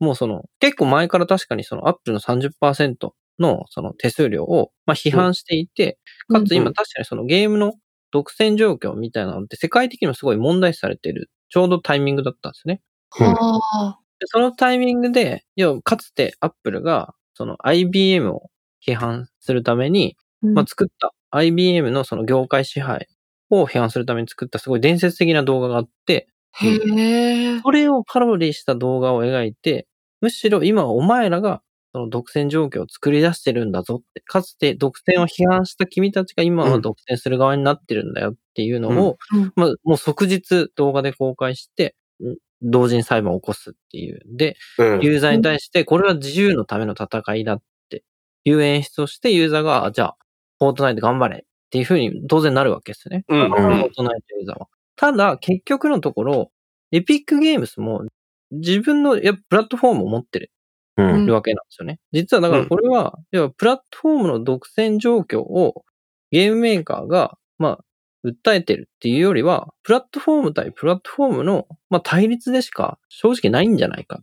[0.00, 7.74] もうその、結構前から確かにそのアップルの30%のその手数料を、まあ、批判していて、かつうん今確かにそのゲームの
[8.10, 12.80] 独占状況みたいなのって世界的にもすごい問題視されている、ちょうどタイミングだったんですね。
[13.10, 13.60] は
[13.92, 13.98] あ。
[14.20, 18.50] でそのタイミングで、要はかつてアップルがその IBM を
[18.86, 23.08] 批判するために、まあ、作った IBM のその業界支配
[23.50, 27.60] を批判するために作ったすごい伝説的な動画があって、へえ。
[27.60, 29.86] それをパロディした動画を描いて、
[30.20, 44.20] むしろ今はお前らがその独占状況を作り出してるんだぞって、かつて独占を批判した君たちが今は独占する側になってるんだよっていうのを、うんうんまあ、もう即日動画で公開して、ん同人裁判を起こすっていう。
[44.26, 45.00] で、うん。
[45.00, 48.02] ユーザーに対して、これは自由のための戦いだって
[48.44, 50.16] いう演出をして、ユーザーが、あじゃあ、
[50.58, 53.24] フォートナイト頑張れっていうふうに当然なるわけですね。
[53.28, 53.48] うん。
[53.48, 54.66] フォートナイトユーザーは。
[54.98, 56.50] ただ、結局のところ、
[56.90, 58.02] エピックゲームスも
[58.50, 60.50] 自分のやっぱプラットフォームを持ってる
[60.96, 61.30] うん。
[61.30, 62.00] わけなんですよね。
[62.12, 65.84] 実はだからこれは、要はプラットフォームの独占状況を
[66.32, 67.84] ゲームメーカーが、まあ、
[68.26, 74.22] 訴えてるっていうよりは、プラットフォーム対プラットフォームの、まあ、対立でしか正直ないんじゃないか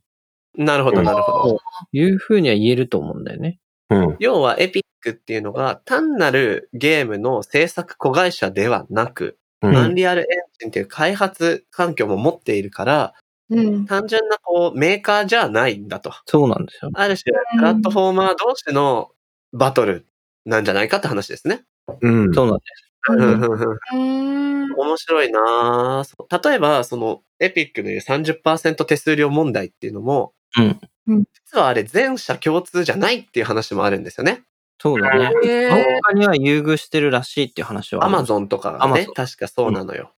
[0.58, 1.58] なるほど、なるほど。
[1.58, 1.62] と
[1.94, 3.60] いうふうには言えると思うんだよね。
[3.90, 4.16] うん。
[4.20, 10.28] 要はエピックっていうのが単なるゲームの制作子会社ではなく、うんアンリアルエン
[10.60, 13.14] ジンっていう開発環境も持っているから、
[13.50, 13.86] うん。
[13.86, 16.12] 単純なこうメーカーじゃないんだと。
[16.26, 16.92] そうなんですよ。
[16.94, 19.12] ある種、プラットフォーマー同士の
[19.54, 20.08] バトル
[20.46, 21.64] なんじゃないかって話ですね。
[22.02, 22.34] うん。
[22.34, 22.92] そうなんです。
[23.08, 24.74] うんうんうんうん。
[24.74, 26.04] 面白いな
[26.44, 34.44] 例えば、その、エピックの言う30%手数料問題っていうのも、うんうん実はあれ全社共通じゃないっていう話もあるんですよね。
[34.80, 35.32] そうだね。
[35.44, 36.14] へ他え。
[36.14, 38.06] には優遇してるらしいっていう話は。
[38.06, 40.12] アマゾンとかがね確かそうなのよ。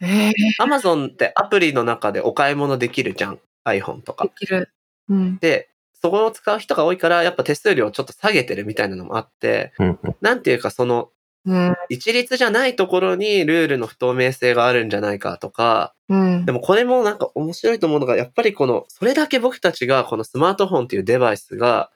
[0.59, 3.39] アマゾンってアプリの中でお買い物できるじゃん。
[3.65, 4.31] iPhone とかで。
[4.35, 4.71] きる。
[5.09, 5.37] うん。
[5.37, 5.69] で、
[6.01, 9.99] そこを使う人が多いから、やっぱ手数料をちょっと下げてるみたいなのもあって、うん。
[10.21, 11.09] なんていうかその、
[11.45, 11.75] うん。
[11.89, 16.51] 一律じゃないところにルールの不透明性があるんじゃないかとか、うんで。
[16.51, 21.89] もこれもなんか面白いと思うのが、やっぱりこの、それだけ僕たちがこのスマートフォンっていうデバイスが、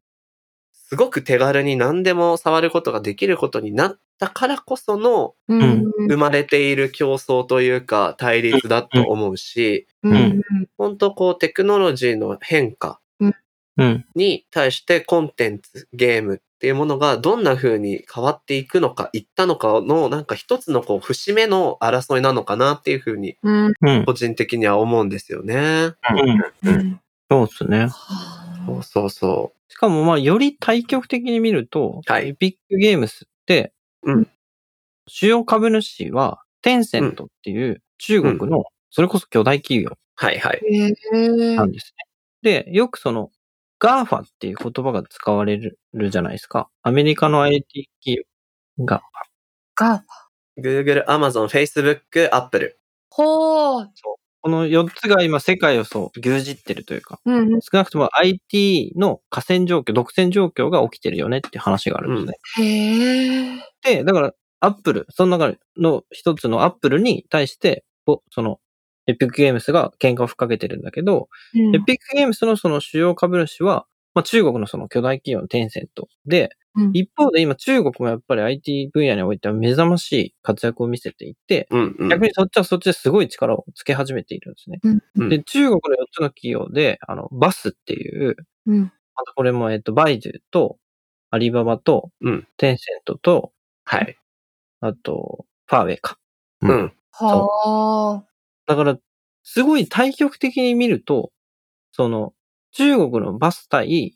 [0.91, 5.85] すごく手軽に何でも触ることができることになったからこそのうん。
[6.09, 10.41] 生まれている競争というか対立だと思うし、うん。
[10.77, 12.99] 本当こうテクノロジーの変化
[13.77, 14.05] うん。
[14.15, 23.73] に対してコンテンツ、ゲームっていうものがどんな風に変わっていくのか、いったのかのなんか一つのこう節目の争いなのかなっていう風にうん。
[23.81, 24.05] うん。
[24.05, 25.55] 個人的には思うんですよね。
[26.65, 26.69] うん。
[26.69, 26.99] うん。
[27.29, 27.87] そうですね。
[28.67, 34.27] そうそうそしかもまあ、より対極的に見ると、はいエピックゲームスって、うん
[35.07, 39.97] 主要株主は、テンセントっていう中国の、それこそ巨大企業う。
[40.15, 40.61] はいはい。
[41.55, 41.93] なんです
[42.43, 42.63] ね。
[42.65, 43.31] で、よくその、
[43.79, 46.69] GAFA っていう言葉が使われるじゃないですか。
[46.83, 48.23] アメリカの IT 企
[48.77, 49.01] 業が。
[49.75, 50.05] が、
[50.57, 52.77] Google、Amazon、Facebook、Apple。
[53.09, 53.87] ほー。
[54.41, 57.61] この4つが今世界をそう牛耳ってるというか、うん。
[57.61, 62.65] 少なくとも IT の河川状況、独占状況が起きてるよねっていう話があるんですね。
[62.65, 63.95] へえ。
[63.97, 68.59] で、だから、アップル、その中の一つのアップルに対して、ぼその、
[69.07, 82.09] エピックゲームスが喧嘩を吹っかけてるんだけど、うんエピックゲームスのその主要株主は、まあ中国のその巨大企業のテンセントで、うん一方で今中国もやっぱり IT 分野においては目覚ましい活躍を見せていて、うんうん。
[82.09, 84.79] 逆にそっちはそっちですごい力をつけ始めているんですね。
[85.15, 88.35] うんで、中国の4つの企業で、あの、バスっていう、
[88.67, 88.79] うん。
[88.83, 88.87] ま
[89.25, 90.77] たこれも、えっと、バイドゥと、
[91.29, 93.51] アリババと、うんテンセントと、
[93.85, 94.17] はい。
[94.81, 96.17] あと、ファーウェイか。
[96.61, 96.93] うんうん。
[97.13, 98.23] は
[98.67, 98.97] だから、
[99.43, 101.31] すごい対極的に見ると、
[101.91, 102.33] その、
[102.73, 104.15] 中国の BATH 対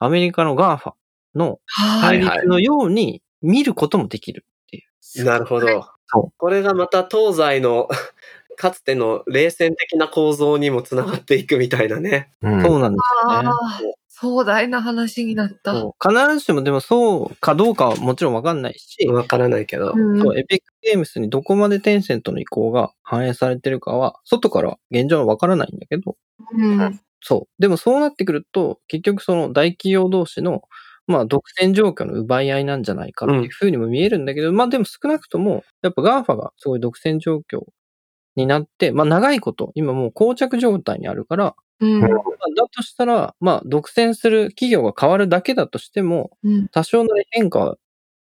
[0.00, 0.92] アメリカの GAFA
[1.34, 2.00] のあ。
[2.02, 4.82] 対はい立のように見ることもできるってい
[5.20, 5.24] う。
[5.24, 6.32] なるほどそ。
[6.36, 7.88] これがまた東西の
[8.56, 12.32] かつての冷戦的な構造にもつながっていくみたいなね。
[12.42, 13.48] うんそうなんですよね。
[13.48, 13.80] ああ。
[14.20, 15.74] 壮大な話になった。
[16.02, 19.92] 必ずしもでもそうかどうかはもちろんわかんないし、わからないけど。
[19.94, 26.16] うんそうエピックゲームスにどこまでテンセントの意向が反映されてるかは、外から現状はわからないんだけど、
[26.52, 27.00] うん。
[27.20, 27.62] そう。
[27.62, 30.62] でもそうなってくると、結局その大企業同士の、
[31.08, 37.62] まあ独占状況の奪い合いなんじゃないかっていうふうにも見えるんだけど、まあでも少なくとも、やっぱ GAFA がすごい独占状況
[38.36, 42.00] になって、まあ長いこと、今もう膠着状態にあるから、うん。
[42.00, 42.10] まあ
[42.56, 46.68] だとしたら、まあ独占する企業が変わるだけだとしても、うん。
[46.68, 47.76] 多少の変化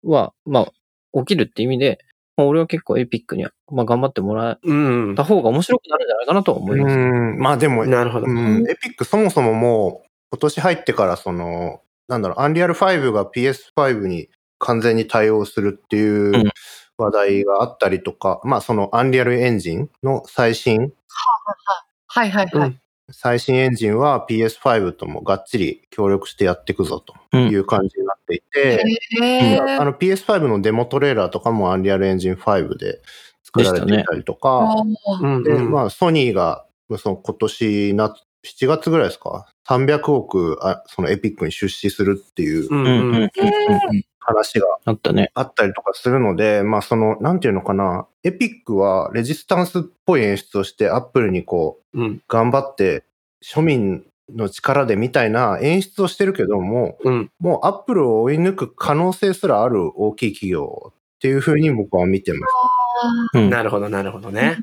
[0.05, 0.73] は、まあ
[1.21, 1.99] 起きるって意味で、
[2.37, 5.25] まあ俺は結構エピックには、まあ頑張ってもらうんえた。
[5.25, 6.95] 方が面白くなるんじゃないかなとは思います。
[6.97, 8.27] うんまあでも、なるほど。
[8.27, 16.51] うん、エピックそもそももう今年入ってからその、なんだろう、アンリアル5が PS5 に完全に対応するっていううん。
[16.99, 20.93] 話題があったりとか、まあそのアンリアルエンジンの最新、
[22.07, 22.79] はいはいはい。
[23.11, 28.85] 最新エンジンは PS5 ともがっちり協力してやっていくぞという感じになっていて、
[29.23, 29.59] へえ。
[29.59, 33.01] あの PS5 のデモトレーラーとかもアンリアルエンジン5で
[33.43, 34.77] 作られていたりとか、
[35.23, 35.71] で、うんうん。
[35.73, 36.67] まあ、ソニーが、
[36.99, 42.69] その今年な、7月ぐらいですか ?300 億あ、そのエピックに出資するっていう
[44.19, 45.31] 話があったね。
[45.35, 53.05] あったりとかするので、まあ、その、なんていうのかな、エピックはレジスタンスっぽい演出をして、アップルにこう、うん頑張って、
[53.43, 57.31] 庶民の力でみたいな演出をしてるけども、うん。
[57.41, 62.53] もうアップルを追い抜く可能性すらある大きい企業っていうふうに僕は見てます。
[63.35, 64.59] うんなるほど、なるほどね。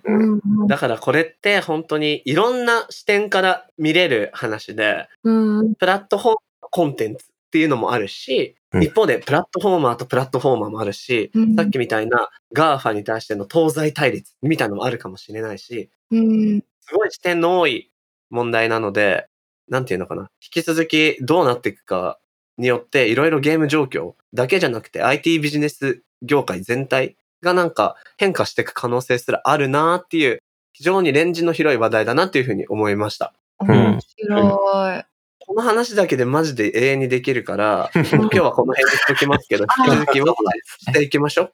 [0.67, 5.75] だからこれって本当にいろんな視点から見れる話で、うん。
[5.75, 6.37] プラットフォーム
[6.71, 16.61] コンテンツっていうのもあるし、うん一方でプラットフォーマーとプラットフォーマーもあるし、うんさっきみたいな GAFA に対しての東西対立みたいなのもあるかもしれないし、うん。
[16.81, 17.91] すごい視点の多い
[18.29, 19.27] 問題なので、
[19.69, 20.29] なんていうのかな。
[20.41, 22.19] 引き続きどうなっていくか
[22.57, 30.39] によっていろいろゲーム状況だけじゃなくて IT ビジネス業界全体がなんか変化していく可能性すらあるなっていう
[30.73, 33.33] 非常にレンジの広い話題だなっていうふうに思いました。
[33.59, 35.03] 面白い。
[35.47, 40.35] この話だけでマジで永遠にできるから、 今日はこの辺にしときますけど、 引き続きも
[40.79, 41.53] していきましょう。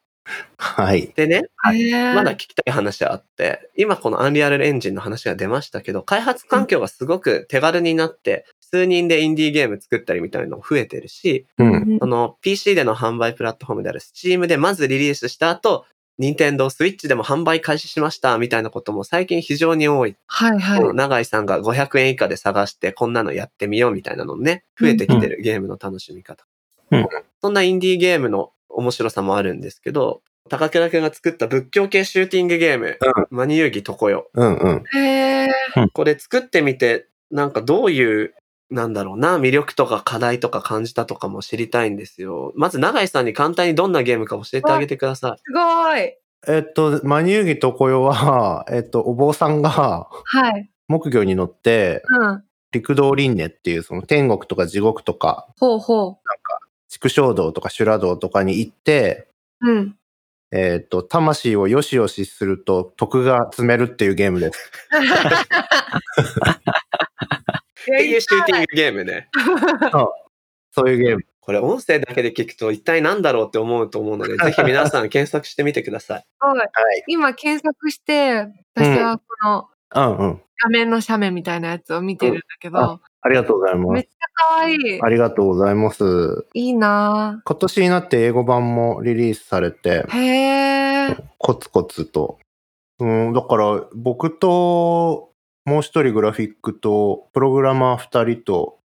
[0.56, 1.12] はい。
[1.14, 11.98] でね、まだ聞きたい話あって、今このアンリアルエンジンの話が出ましたけど、開発環境がすごく手軽になって、数人でインディーゲーム作ったりみたいなのも増えてるし、うん。
[12.00, 15.84] その PC での販売プラットフォームである Steam でまずリリースした後、
[16.18, 20.16] 任天堂 Switch でも販売開始しましたみたいなことも最近非常に多い。
[20.26, 20.94] はいはい。
[20.94, 26.44] 永井さんが500円以下で探してこんなのやってみようみたいなのもね、増えてきてるゲームの楽しみ方。
[26.90, 27.06] うん
[27.40, 32.98] そんなインディーゲームの面白さもあるんですけど、高倉くんが作った仏教系シューティングゲーム、
[33.30, 34.30] マニ遊戯とこよ。
[34.34, 34.84] うんうん。
[34.98, 35.48] へえ。
[35.92, 38.34] これ作ってみて、なんかどういう
[38.70, 42.52] なんだろうな、魅力とか課題とか感じたとかも知りたいんですよ。
[42.56, 45.38] まず、永井さんに簡単にどんなゲームか教えてあげてください。
[45.38, 46.14] すごい。
[46.46, 50.70] えっと、マニューギ常世は、 えっと、お坊さんがはい。
[50.88, 52.44] 木魚に乗って、うん。
[52.72, 56.18] 陸道輪廻っていうその天国とか地獄とか、ほうほ
[56.88, 59.28] 畜生道とか修羅道とかに行って、
[59.60, 59.70] う。
[59.70, 59.96] うん。
[60.52, 64.70] えっと、魂をよしよしすると徳が積めるっていうゲームです。
[67.92, 69.28] っていうシューティングゲームね。
[70.72, 71.24] そういうゲーム。
[71.40, 76.26] これ音声だけで聞くと一体何だろうって思うと思うので、 ぜひ皆さん検索してみてください。
[76.38, 76.70] はいはい。
[77.06, 80.40] 今検索して、私はこのうんうん。
[80.62, 84.06] 画面の斜面みたいなやつを見てるんだけど、あありがとうございますめっち。
[84.06, 85.02] ゃ可愛い。
[85.02, 86.46] ありがとうございます。
[86.54, 91.22] いいな今年になって英語版もリリースされてぁ。、へー。
[91.38, 92.38] コツコツと。
[93.00, 95.33] うん、だから僕と
[95.64, 98.78] もう一人グラフィックとプログラマー二人と、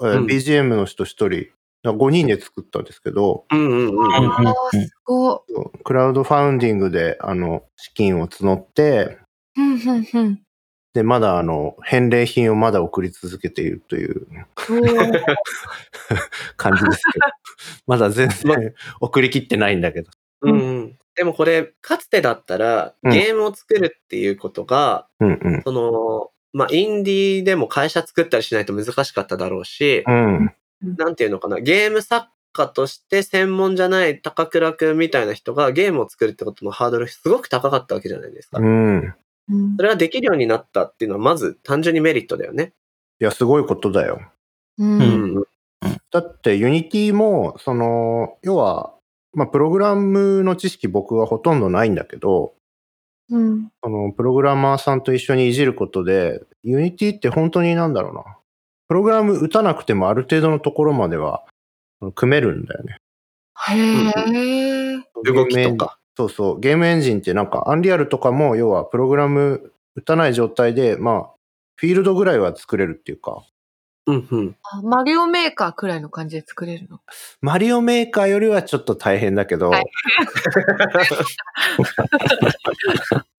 [0.00, 1.46] えーうん BGM の人一人、
[1.84, 3.78] 5人で作ったんですけど、うんうんうん。
[3.78, 5.82] うんうんあーすごい。
[5.84, 9.18] クラウドファウンディングであの資金を募って。
[10.92, 14.26] で、まだあの、返礼品をまだ送り続けているという
[14.70, 15.24] おー
[16.56, 17.26] 感じですけど、
[17.86, 20.10] まだ全然送り切ってないんだけど。
[20.42, 20.75] うんうん。
[21.16, 25.62] でもこれ、かつてだったら、うんゲームを作るっていうことが、うんうん。
[25.62, 30.52] その、まあ、インディーでも会社作ったりしないと難しかっただろうし、うん。
[30.82, 38.58] なんていうのかな、ゲーム作家として専門じゃない高倉くんみたいな人がゲームを作るってことのハードルすごく高かったわけじゃないですか。
[38.58, 39.14] うん。
[39.48, 42.72] うんそれができるようになったっていうのはまず単純にメリットだよね。
[43.20, 44.20] いや、すごいことだよ。
[44.78, 45.44] うんうん。
[46.10, 48.95] だって、 Unity も、その、要は、
[49.36, 52.54] まあ、プログラムの知識僕はほとんどないんだけど、
[53.28, 53.68] うん。
[53.84, 58.24] その、プログラマーさんと一緒にいじることで、 Unity って本当になんだろうな。
[58.88, 61.44] プログラム打たなくてもある程度のところまでは、
[62.14, 62.96] 組めるんだよね。
[63.68, 65.02] へー。
[65.22, 65.98] 動きとか。
[66.16, 66.60] そうそう。
[66.60, 71.30] ゲームエンジンってなんか、アンリアルとかも、要はプログラム打たない状態で、まあ、
[71.74, 73.44] フィールドぐらいは作れるっていうか、
[74.06, 74.56] うんうん。
[74.62, 77.00] あマリオメーカーくらいの感じで作れるの？
[77.40, 79.84] マリオメーカーよりはちょっと大変だけど、はい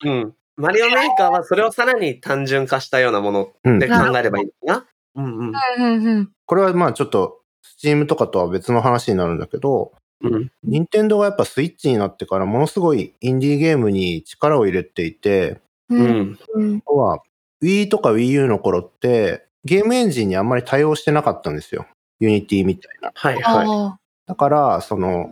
[0.06, 0.34] うん。
[0.58, 5.24] マリオメーカーはそれをさらに単純化したようなものうんで考えればいいのかな？
[5.24, 5.54] うんうん。
[5.78, 10.52] うんうんこれはまあちょっと、 Steam とかとは別の話になるんだけど、うん。
[10.64, 15.96] 任天堂がやっぱスイッチになってからものすごいインディーゲームに力を入れていて、う。
[15.96, 16.40] うんん。
[16.56, 16.84] うん。
[16.88, 17.22] 要は
[17.62, 21.86] Wii とか Wii U の頃ってゲームエンジンにあんまり対応してなかったんですよ。
[22.20, 23.12] Unity みたいな。
[23.14, 23.68] はいはい。
[23.68, 25.30] あだから、その、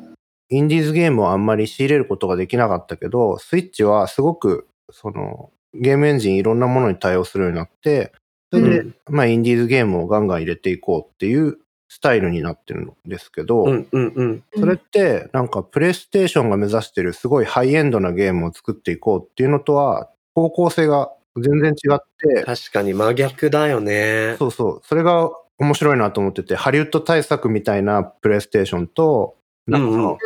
[0.49, 8.11] インディーズゲームをあんまり仕入れることができなかったけど、スイッチはすごく、その、ゲームエンジンいろんなものに対応するようになって、
[8.51, 11.57] それで、うんまあ、インディーズゲームをガンガン入れていこうっていう
[11.89, 14.43] スタイルになってるんですけど、うんうんうん。
[14.55, 24.35] ーそれって、なんか、プレイステーションが目指してるすごいハイエンドなゲームを作っていこうっていうのとは、方向性が全然違って、確かに真逆だよね。
[24.39, 29.35] そうそう、それが面白いなと思ってて、ハリウッド対策みたいなプレイステーションと、
[29.67, 30.17] なんか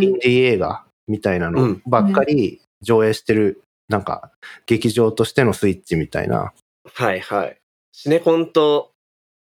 [0.00, 4.30] インディー映画みたいなのうんばっかり上映してる、なんか、
[4.66, 6.52] 劇場としてのスイッチみたいな。
[6.94, 7.58] はいはい。
[7.92, 8.92] シネコンと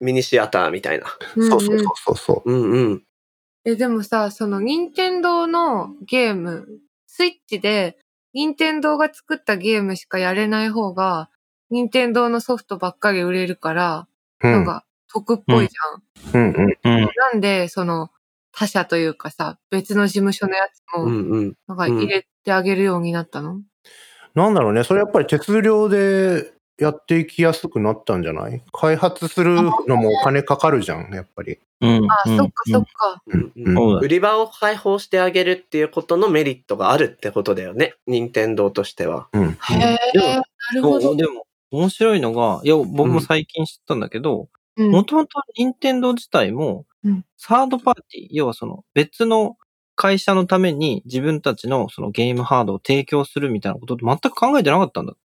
[0.02, 1.06] ミニシアターみたいな。
[1.36, 2.52] そうそうそうそう。
[2.52, 3.04] うんうん。
[3.66, 6.68] え、でもさ、その、任天堂のゲーム、
[7.08, 7.98] スイッチで、
[8.34, 11.30] 任天堂が作ったゲームしかやれない方が、
[11.70, 14.08] 任天堂のソフトばっかり売れるから、
[14.44, 14.52] うん。
[14.52, 16.42] なんか、得っぽいじゃん。
[16.42, 16.78] うんうん。
[16.84, 17.10] うん。
[17.16, 18.10] なんで、その、
[18.52, 21.54] 他社というかさ、別の事務所のやつも、うんうん。
[21.68, 23.62] なんか入れてあげるようになったの、
[24.36, 28.62] なんだろうね、それやっぱり手数料でやっていきやすくなったんじゃない？
[28.72, 31.60] 開発するのもお金かかるじゃん、やっぱり。
[31.82, 32.12] うん。
[32.12, 33.22] あ、うんそっかそっか。
[33.28, 37.94] うんうんそうだ売り場を開放してあげるっていうことのメリットがあるってことだよね。
[38.08, 39.28] 任天堂としては。
[39.34, 39.52] うん。
[39.52, 40.44] へえ、でもな
[40.76, 41.16] るほど。
[41.16, 49.58] でも、面白いのが、いや、僕も最近知ったんだけど、うんもともと任天堂自体もうん、サードパーティー、要はその別の
[49.96, 55.12] 会社のために自分たちのそのゲームハードを提供するみたいなことって全く考えてなかったんだ。
[55.12, 55.18] うー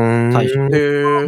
[0.00, 0.32] ん。
[0.32, 1.26] 最初へえ。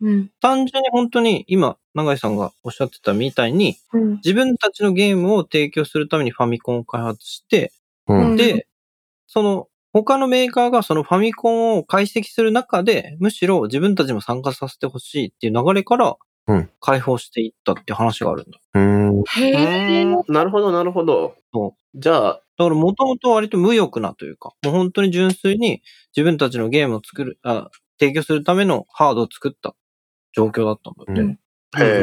[0.00, 0.30] うん。
[0.40, 4.10] 単純に本当に今、永井さんがおっしゃってたみたいに、うん。
[4.16, 7.72] 自分たちのゲームを提供するためにファミコンを開発して、
[8.08, 8.66] うんうんで、
[9.26, 18.58] その他のメーカーがそのファミコンを解析する中で、むしろ自分たちも参加させてほしいっていう流れからうん、解放していったって話があるんだ。
[18.74, 19.22] うーん。
[19.40, 20.04] へえ。
[20.28, 21.34] なるほど、なるほど。
[21.54, 25.82] そじゃあ、だからもともと割と無欲なというか、もう本当に純粋に
[26.14, 27.70] 自分たちのゲームを作る、あ
[28.04, 29.74] 提供するためのハードを作った
[30.32, 31.20] 状況だったんだって。
[31.20, 31.38] うん
[31.76, 32.02] へへ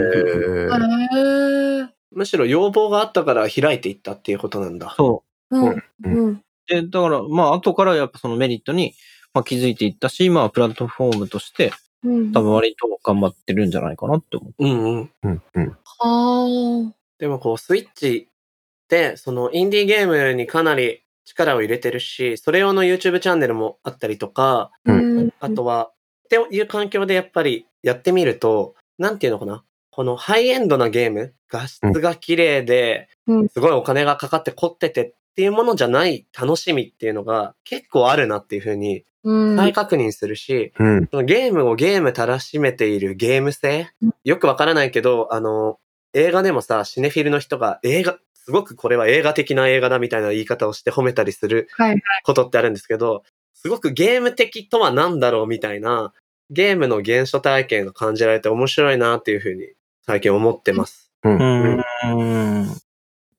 [0.67, 4.93] ーーむしろ要望があったから開いていったっていうことなんだ。
[4.97, 5.57] そう。
[5.57, 5.83] うん。
[6.03, 6.43] うん。
[6.67, 8.95] で、だから、まあ、後からやっぱそのメリットに、
[9.33, 11.71] まあ、気づいていったし、まあ、プラットフォームとして、
[12.03, 12.31] うん。
[12.33, 14.53] 多分割と頑張ってるんじゃないかなって思う。
[14.59, 15.11] うんうん。
[15.23, 15.77] うんうん。
[15.85, 24.91] はでもこう、スイッチって、そのインディーゲームにかなり力を入れてるし、それ用の YouTube チャンネルもあったりとか、あ。
[24.91, 25.33] うんうん。
[25.39, 25.91] あとは、
[26.25, 29.63] っていう環境でやっぱりやってみると、なんていうのかな。
[29.91, 39.57] このハイエンドなゲーム、画質が綺麗でうん、すごいお金がかかって凝っててっていうものじゃない楽しみっていうのが結構あるなっていうふうにうん。
[39.57, 41.07] 再確認するし、うん。
[41.11, 43.89] そのゲームをゲームたらしめているゲーム性
[44.23, 45.77] よくわからないけど、あの、
[46.13, 52.01] 映画でもさ、シネフィルの人が映画、すごくこれは映画的な映画だみたいな言い方をして褒めたりするはい。
[52.23, 53.23] ことってあるんですけど、
[53.53, 56.13] すごくゲーム的とは何だろうみたいな、
[56.49, 59.67] ゲームの原初体験が感じられて面白いなっていうふうに
[60.05, 61.11] 最近思ってます。
[61.23, 61.37] うん。
[61.37, 62.61] ううん。
[62.63, 62.67] ん。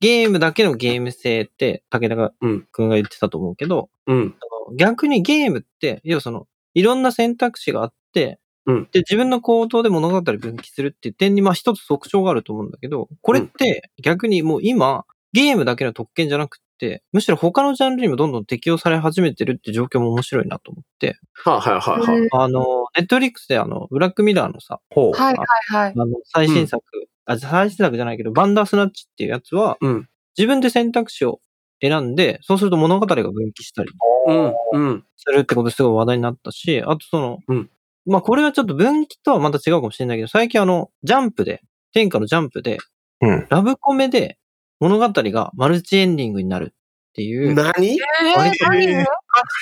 [0.01, 4.35] ゲームだけのゲーム性って、武田うんくんが言ってたと思うけど、うん。
[4.77, 22.29] 逆にゲームって、要はその、いろんな選択肢があって、うんで、自分の行動で物語を分岐するっていう点に、まあ一つ特徴があると思うんだけど、これって逆にもう今、ゲームだけの特権じゃなくて、むしろ他のジャンルにもどんどん適用され始めてるって状況も面白いなと思って、はいはいはいはい。
[22.33, 25.13] あの、ネットフリックスであの、ブラックミラーのさ、ほう。
[25.13, 25.93] はいはいはい。
[25.97, 26.85] あの、最新作、
[27.25, 30.09] あ、最新作じゃないけど、バンダースナッチっていうやつは、うん。
[30.37, 31.41] 自分で選択肢を
[31.81, 33.91] 選んで、そうすると物語が分岐したり
[34.27, 34.53] うん。
[34.73, 35.05] うん。
[35.17, 37.71] するってことですごい話題になったし、あとその、うん
[38.07, 42.79] まあこれはちょっと分岐とはまた違うかもしれないけど、最近あの、ジャンプで、天下のジャンプで、
[43.21, 43.47] うん。
[43.49, 44.39] ラブコメで
[44.81, 47.73] 物語がマルチエンディングになるっていう、何？
[47.91, 47.99] えー、
[48.37, 48.85] 何？
[48.85, 49.05] えー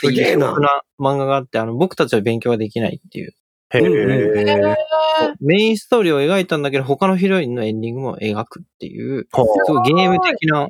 [0.01, 0.59] すげえな。
[0.59, 3.35] な漫画があって、あの、僕たちは勉強ができないっていう、
[3.73, 5.35] へえ。
[5.41, 10.69] メインストーリーを描いたんだけど、他のヒロインのエンディングも描くっていう、すごいゲーム的な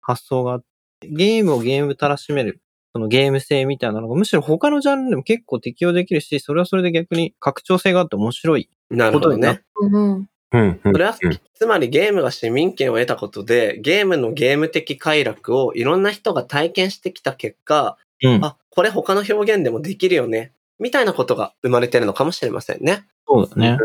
[0.00, 0.64] 発想があっ
[1.00, 2.60] て、ゲームをゲームたらしめる、
[2.96, 10.08] そのゲーム性みたいなのが、むしろ他のジャンルでも結構適用できるし、それはそれで逆に拡張性があって面白いなるほどねことになっ。
[10.08, 10.28] うん。
[10.52, 10.80] うん。
[10.82, 11.14] うんそれは、
[11.54, 18.42] つまりゲームが市民権を得たことで、ゲームのゲーム的快楽をいろんな人が体験してきた結果、うん。
[18.42, 20.52] あ、これ他の表現でもできるよね。
[20.78, 23.04] みたいなことが生まれてるのかもしれませんね。
[23.28, 23.78] そうだね。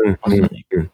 [0.70, 0.90] うん。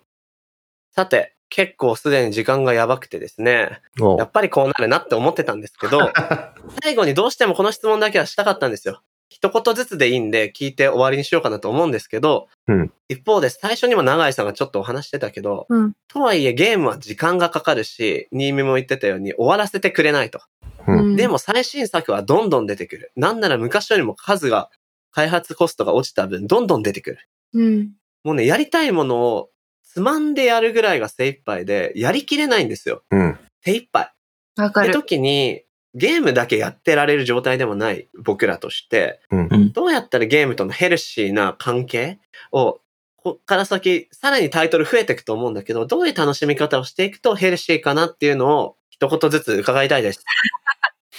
[0.91, 6.13] さて、結構すでに時間がやばくてですね、おやっぱりこうなるなって思ってたんですけど、
[6.83, 9.03] 最後にどうしてもこの質問だけはしたかったんですよ。
[9.29, 20.41] 一言ずつでいいんで聞いて終わりにしようかなと思うんですけど、うん一方で最初にも永井さんがちょっとお話してたけど、うんとはいえゲームは時間がかかるし、新見も言ってたように終わらせてくれないと。
[20.87, 23.13] うんでも最新作はどんどん出てくる。
[23.17, 24.71] なんなら昔よりも数が、
[25.11, 27.19] 開発コストが落ちた分、どんどん出てくる。
[27.55, 27.93] うん。
[28.25, 29.51] もうね、やりたいものを
[29.89, 33.03] つまんでやるぐらいが精一杯で、やりきれないんですよ。
[33.11, 33.39] うん。
[33.63, 34.05] 手一杯。
[34.05, 34.07] っ
[34.55, 34.93] てわかる。
[34.93, 35.63] 時に、
[35.95, 39.73] ゲームだけやってられる状態でもない僕らとして、うん。
[39.73, 42.21] どうやったらゲームとのヘルシーな関係
[42.53, 42.81] を、
[43.17, 50.25] こっから先、さらにタイトル増えていくと思うんだけど、どういう楽しみ方をしていくとヘルシーかなっていうのを一言ずつ伺いたいです。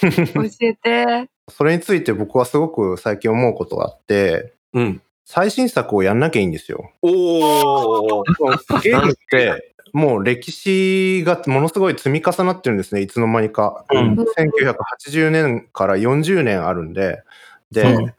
[0.00, 0.08] 教
[0.60, 1.28] えて。
[1.48, 5.02] それについて僕はすごく最近思うことがあって、うん。
[5.32, 6.90] 最新作をやんなきゃいいんですよ。
[7.02, 8.82] おー。
[8.82, 13.84] ゲームって、もう歴史がものすごい積み重なってるんですね、いつの間にか。
[13.92, 17.22] うん1980年から40年あるんで、
[17.70, 18.12] で、うん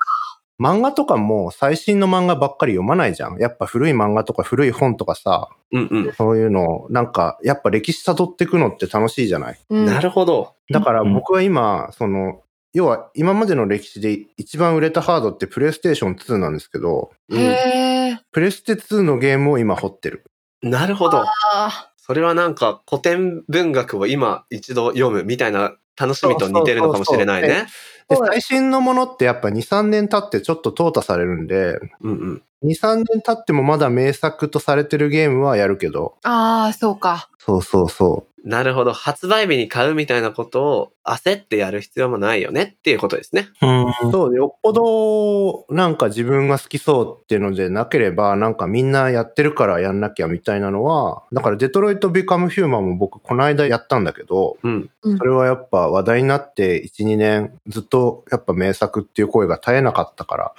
[0.62, 3.40] 漫画とかも最新の漫画ばっかり読まないじゃん。
[3.40, 6.14] やっぱ古い漫画とか古い本とかさ、うんうん。
[6.14, 9.60] そういうの、なんか、やっぱ歴史辿っていくのって楽しいじゃない？
[9.72, 10.54] うんなるほど。
[10.70, 12.42] だから僕は今、その、
[12.74, 18.20] 要は今までの歴史で一番売れたハードってプレイステーション2なんですけど、うん。
[18.32, 20.24] プレステ2のゲームを今掘ってる。
[20.62, 21.24] なるほど。
[21.24, 27.68] あそれはなんか古典文学を今一度読むみたいな楽しみと似てるのかもしれないね。
[28.10, 32.44] 最新のものってやっぱ2、3年経ってちょっと淘汰されるんで、うんうん。
[32.64, 37.30] 2、3年経ってもまだ名作とされてるゲームはやるけど、あー、そうか。
[37.40, 38.94] そうそうそなるほど。
[38.94, 43.50] 発売日に買うみたいなことを焦ってやる必要もないよねっていうことですね。
[43.62, 43.94] うんう。
[44.12, 54.90] そう、よっぽどなんか自分が好きそうっていうのでなければ、なんかみんなやってるからやんなきゃみたいなのは、だからデトロイト・ビカム・ヒューマンも僕この間やったんだけど、うん。
[55.18, 60.54] それはやっぱ話題になって1、2年ずっとやっぱ名作っていう声が絶えなかったから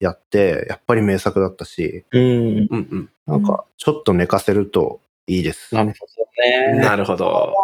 [0.00, 2.22] やって、やっぱり名作だったし、うん。
[2.22, 3.10] うんうん。
[3.26, 5.74] なんかちょっと寝かせるといいです。
[5.74, 6.78] なるほどね。
[6.80, 7.54] なるほど。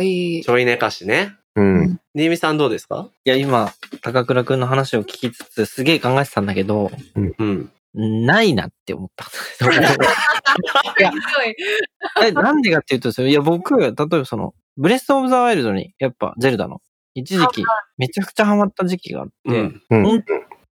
[0.00, 0.48] いいち。
[0.50, 1.34] ょい寝かしね。
[1.56, 2.00] うん。
[2.14, 3.08] 新見さんどうですか？
[3.24, 3.72] いや、今、
[4.02, 6.90] 高倉くんの話を聞きつつ、すげえ考えてたんだけど、
[7.38, 7.70] うん。
[7.94, 9.24] ないなって思った。
[11.00, 11.10] いや
[12.24, 16.80] えなんでかっていうと、それいや、僕、例えばその、ブレストオブザワイルドに、やっぱゼルダの、
[17.14, 17.64] 一時期、
[17.96, 19.82] めちゃくちゃハマった時期があって、うん。
[19.90, 20.04] うん。
[20.04, 20.24] 本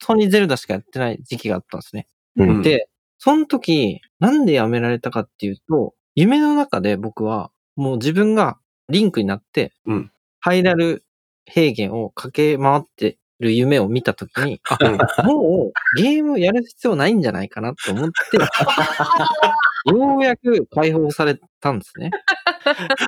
[0.03, 2.07] 当にゼルダしかやってない時期があったんですね。
[2.37, 2.61] うん。
[2.61, 2.87] で、
[3.17, 8.57] その時、なんでやめられたかっていうと、夢の中で僕は、もう自分が
[8.89, 10.11] リンクになって、うん。
[10.39, 11.05] ハイラル
[11.45, 18.37] 平原を駆け回ってる夢を見た時に、 あ、もうゲームやる必要ないんじゃないかなと思って、
[19.95, 22.11] ようやく解放されたんですね。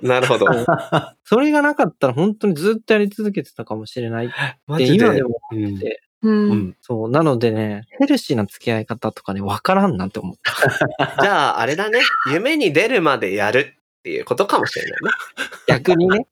[0.01, 0.45] なるほど。
[1.23, 4.29] それがなかったら本当にずっとやり続けてたかもしれないっ
[4.77, 6.29] て今でもうん思って、う。
[6.29, 6.75] うんん。
[6.81, 10.53] そう、なのでね、ヘルシーな付き合い方とかね、わからんなって思った。
[11.21, 11.99] じゃあ、あれだね。
[12.31, 15.11] 夢に出るまでやるっていうことかもしれないね。
[15.67, 16.27] 逆にね。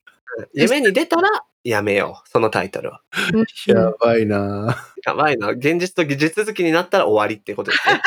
[0.53, 1.29] 夢に出たら
[1.63, 2.29] やめよう。
[2.29, 3.01] そのタイトルは。
[3.67, 4.75] やばいな
[5.05, 5.49] やばいな。
[5.49, 8.01] 現実と技術続きになったら終わりってことですね。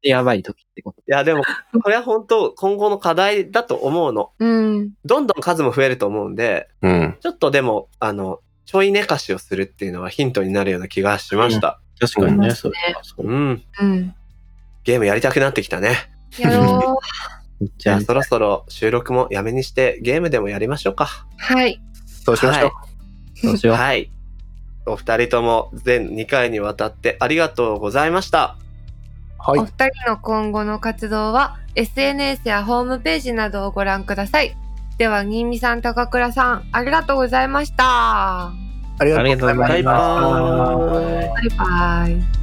[0.02, 1.00] やばい時ってこと。
[1.00, 1.42] いや、でも、
[1.82, 4.30] これは本当今後の課題だと思うの。
[4.38, 4.92] うん。
[5.04, 7.16] どんどん数も増えると思うんで、うん。
[7.20, 11.80] ちょっとでも、あの、ちょい寝かしをするっていうのはヒントになるような気がしました。
[11.98, 12.72] 確かにねそう
[13.24, 13.62] うん。
[13.80, 14.14] うん。
[14.84, 15.96] ゲームやりたくなってきたね。
[16.38, 17.00] やろ
[17.62, 17.66] う。
[17.78, 21.26] じゃあそろそろ収録もやめにしてゲームでもやりましょうか。
[21.38, 21.80] はい。
[22.04, 22.66] そうしましょ
[23.42, 23.46] う。
[23.46, 23.76] どうしよう。
[23.76, 24.10] はい。
[24.84, 28.58] お二人とも全2回にわたってありがとうございました。
[29.38, 29.64] はいお。
[29.64, 34.54] 二人の今後の活動は SNS やホームページなどをご覧ください。
[34.98, 38.46] では、新見さん、高倉さん、ありがとうございました。
[38.46, 38.52] あ
[39.02, 41.28] りがとうございバイバまーイ。
[41.28, 42.38] バイバイ。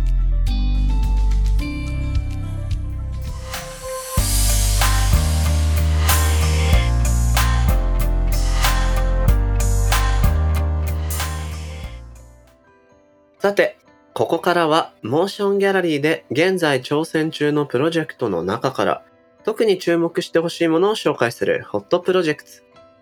[13.40, 13.78] さて、
[14.14, 19.04] ここからはモーションギャラリーで現在挑戦中のプロジェクトの中から
[19.46, 22.50] 特に注目してほしいものを紹介するホットプロジェクト。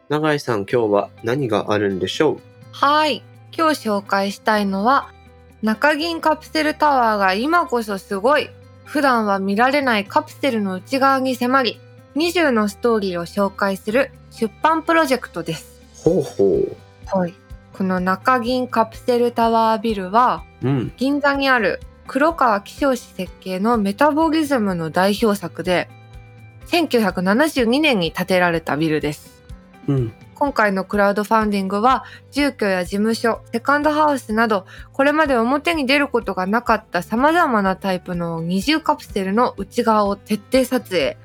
[0.09, 2.39] 永井さん今日は何があるんでしょう？
[2.73, 3.23] はい。
[3.55, 5.11] 今日紹介したいのは、
[5.61, 8.49] 中銀カプセルタワーが今こそすごい。
[8.83, 11.79] 普段は見られないカプセルの内側に迫り、
[12.15, 15.81] 20のストーリーを紹介する出版プロジェクトです。
[16.03, 16.67] ほうほ
[17.05, 17.33] はい。
[17.71, 20.67] この中銀カプセルタワービルは、う。
[20.67, 20.93] うん。
[20.97, 25.87] 銀座にある黒川紀章氏設計のメタボリズムの代表作で、
[26.67, 29.43] 1972年に建てられたビルです。
[29.87, 30.13] うん。
[30.35, 41.17] 今回のクラウドファンディングは住居や事務所、セカンドハウスなどこれまで表に出ることがなかった様々なタイプの二重カプセルの内側を徹底撮影。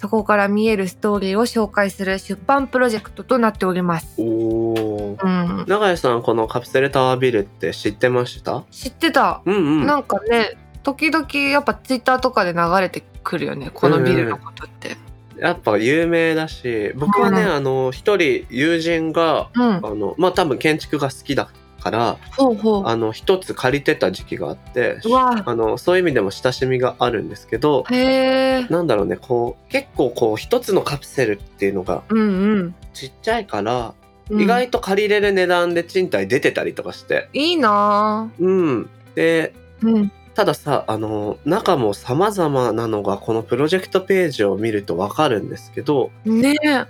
[0.00, 4.20] そこから見えるストーリーを紹介する出版プロジェクトとなっております。
[4.20, 5.60] おー。
[5.60, 5.64] うん。
[5.66, 8.64] 永井さん、このカプセルタワービルって知ってました？
[8.70, 9.40] 知ってた。
[9.46, 9.86] うんうん。
[9.86, 13.70] なんかね、時々やっぱツイッターとかで流れてくるよね。
[13.74, 14.96] このビルのことって。
[15.38, 19.62] やっぱ有名だし、僕はね、うんあの、一人友人が、うん。
[19.62, 21.48] あの、まあ、多分建築が好きだ
[21.80, 22.18] から。
[22.38, 25.00] あの、一つ借りてた時期があって、
[25.44, 27.84] あの、そういう意味でも親しみがあるんですけど。
[27.90, 32.74] なんだろうね、こう、結構こう、一つのカプセルっていうのがうんうん。
[32.92, 38.88] ちっちゃいから、うん意外と借りれる値段で賃貸出てたりとかして、いいなうん。
[39.14, 39.86] で、ぁ。
[39.86, 40.12] うん。
[40.34, 46.84] たださ、あの、中も様々なのがこのプロジェクトページを見るとわかるんですけど、ねえ。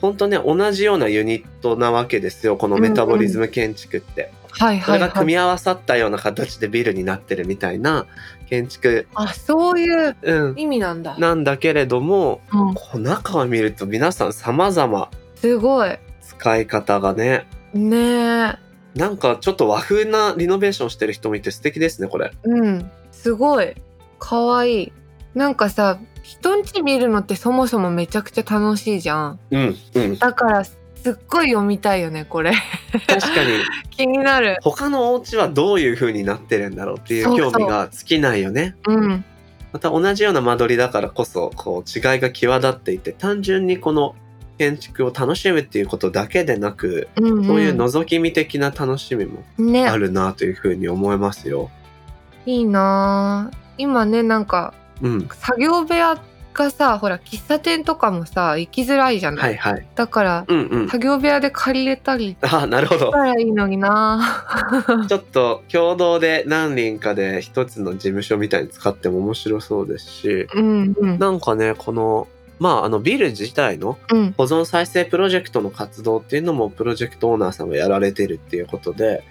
[0.00, 4.32] 本当ね、同じようなユニットなわけですよ、このメタボリズム建築って。
[4.50, 5.14] はいはい、それがはい。
[5.14, 8.06] 組み合わさったような形でビルになってるみたいな
[8.48, 11.16] 建築、あ、そういううん、意味なんだ。
[11.18, 15.98] なんだけれども、うん、こう中を見ると皆さん様々すごい。
[16.22, 18.67] 使い方がね、ねえ。
[18.98, 22.32] なんかちょっと和風なリノベーションしてる人もいて素敵ですね、これ。
[22.42, 22.90] うん。
[23.12, 23.76] すごい。
[24.18, 24.92] かわいい。
[25.34, 29.38] なんかさ、人んち見るのってそもそもめちゃくちゃ楽しいじゃん。
[29.52, 30.18] うん、うん。
[30.18, 30.74] だから、す
[31.12, 32.52] っごい読みたいよね、これ。
[33.06, 33.50] 確かに、
[33.96, 34.56] 気になる。
[34.62, 38.74] 他のお家はどういう風になってるんだろうっていう興味が尽きないよね。
[38.88, 39.24] うん。
[39.72, 44.16] また同じような間取りだからこそ、こう違いが際立っていて、単純にこの
[44.58, 47.46] 建築を楽しむっていうことだけでなく、うん、うん。
[47.46, 51.70] そういう覗き見的な楽しみもねあるなというふうに思いますよ。
[52.44, 53.56] いいなぁ。
[53.78, 55.28] 今ね、なんか、うん。
[55.28, 56.20] 作業部屋
[56.52, 59.86] がさ、ほら、喫茶店とかもさ、行きづらいじゃない、はいはい。
[59.94, 60.88] だから、うんうん。
[60.88, 63.12] 作業部屋で借りれたりあ、なるほどし。
[63.12, 64.44] たらいいのにな
[65.08, 71.18] ちょっと共同で何人かで一つの事務所みたいに使っても面白そうですし、うんうん。
[71.18, 72.26] なんかね、この
[72.58, 74.32] まあ、あの、ビル自体のうん。
[74.36, 79.24] 保存再生プロジェクトの活動っていうのもプロジェクトオーナーさんがやられてるっていうことで。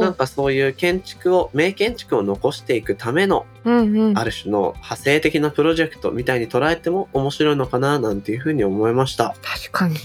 [0.00, 4.18] なんかそういう建築を、名建築を残していくためのうんうん。
[4.18, 9.34] ある種の派生的なプロジェクトみたいに捉えても面白いのかななんていうふうに思いました。
[9.42, 9.96] 確かに。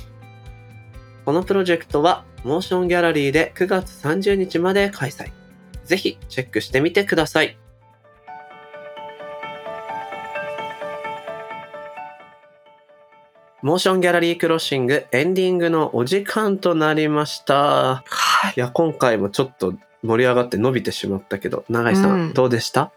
[1.25, 5.31] このプロジェクトはモーションギャラリーで9月30日まで開催。
[5.83, 7.57] ぜひチェックしてみてください。
[13.63, 18.03] モーションギャラリークロッシングエンディングのお時間となりました。
[18.05, 18.53] はい。
[18.55, 22.91] いや、今回もちょっと盛り上がって伸びてしまったけど、永井さん、うんどうでした？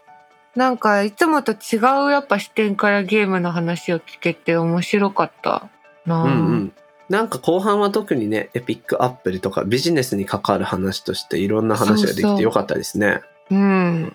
[0.54, 5.70] なんか、いつもと違うやっぱ視点からゲームの話を聞けて面白かった
[6.04, 6.72] なぁうんうん。
[7.08, 13.22] なんか後半は特にね、エピックアップルとかビジネスに関わる話としていろんな話ができてよかったですね。
[13.50, 14.14] うん。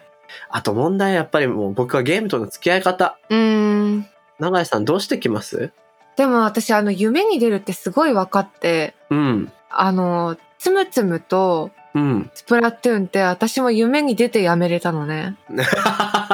[0.50, 3.18] あと問題はやっぱりもう僕はゲームとの付き合い方。
[3.30, 4.08] うーん。
[4.40, 5.72] 永井さんどうしてきます？
[6.18, 9.52] でも私、あの、夢に出るってすごい分かって、うん。
[9.70, 12.30] あの、つむつむとうん。
[12.34, 15.38] スプラトゥーンって私も夢に出てやめれたのね。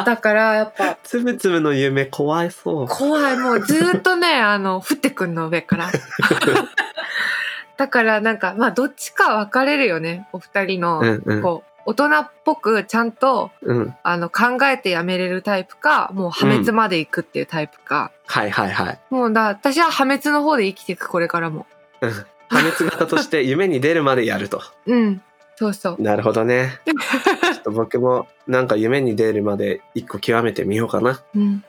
[0.05, 2.87] だからやっぱ、つぶつぶの夢怖いそう。
[2.87, 3.37] 怖い。
[3.37, 5.91] もうずーっとね、あの、降ってくんの上から。
[7.77, 10.27] だからなんか、まあどっちか分かれるよね。
[10.33, 11.61] お二人の、うんうん。
[11.91, 13.95] 大人っぽくちゃんと、うん。
[14.03, 18.11] あの、考えてやめれるタイプか、もう破滅まで行くっていうタイプか。
[18.25, 18.99] はいはいはい。
[19.09, 21.65] もうだ、私は破滅の方で生きていく、これからも。
[22.01, 22.11] うん。
[22.49, 24.61] 破滅型として夢に出るまでやると。
[24.87, 25.21] うん。
[25.55, 26.01] そうそう。
[26.01, 26.79] なるほどね。
[26.85, 31.21] ちょっと僕もなんか夢に出るまで一個極めてみようかな。
[31.35, 31.63] うん。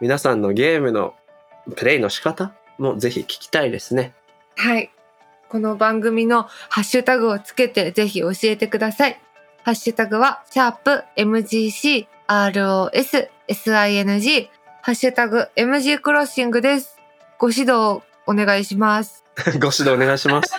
[0.00, 1.14] 皆さんのゲームの
[1.74, 4.14] プレイの仕方もぜひ聞きたいですね。
[4.56, 4.90] はい。
[5.48, 9.20] この番組のハッシュタグをつけてぜひ教えてください。
[9.68, 14.48] ハッシュタグは、シャープ MGC ROS SING、
[14.80, 16.96] ハッシュタグ MG クロッシングです。
[17.38, 19.26] ご指導お願いします。
[19.60, 20.48] ご指導お願いします。
[20.56, 20.58] さ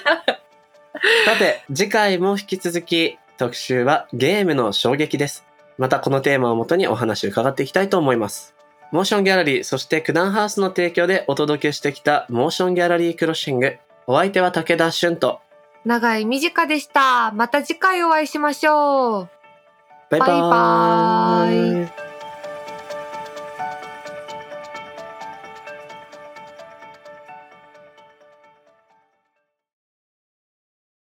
[1.40, 5.44] て、次回も引き続き特集はゲームの衝撃です。
[5.80, 8.54] またこのテーマをもとにお話を伺っていきたいと思います。
[8.92, 13.76] モーションギャラリー、そして九段ハウスの提供でお届けしてきたモーションギャラリークロッシング。
[14.06, 15.42] お相手は武田俊と。
[15.86, 17.32] 長い短でした。
[17.32, 19.30] また次回お会いしましょう。
[20.10, 20.32] バイバーイ。
[20.32, 22.09] バイバーイ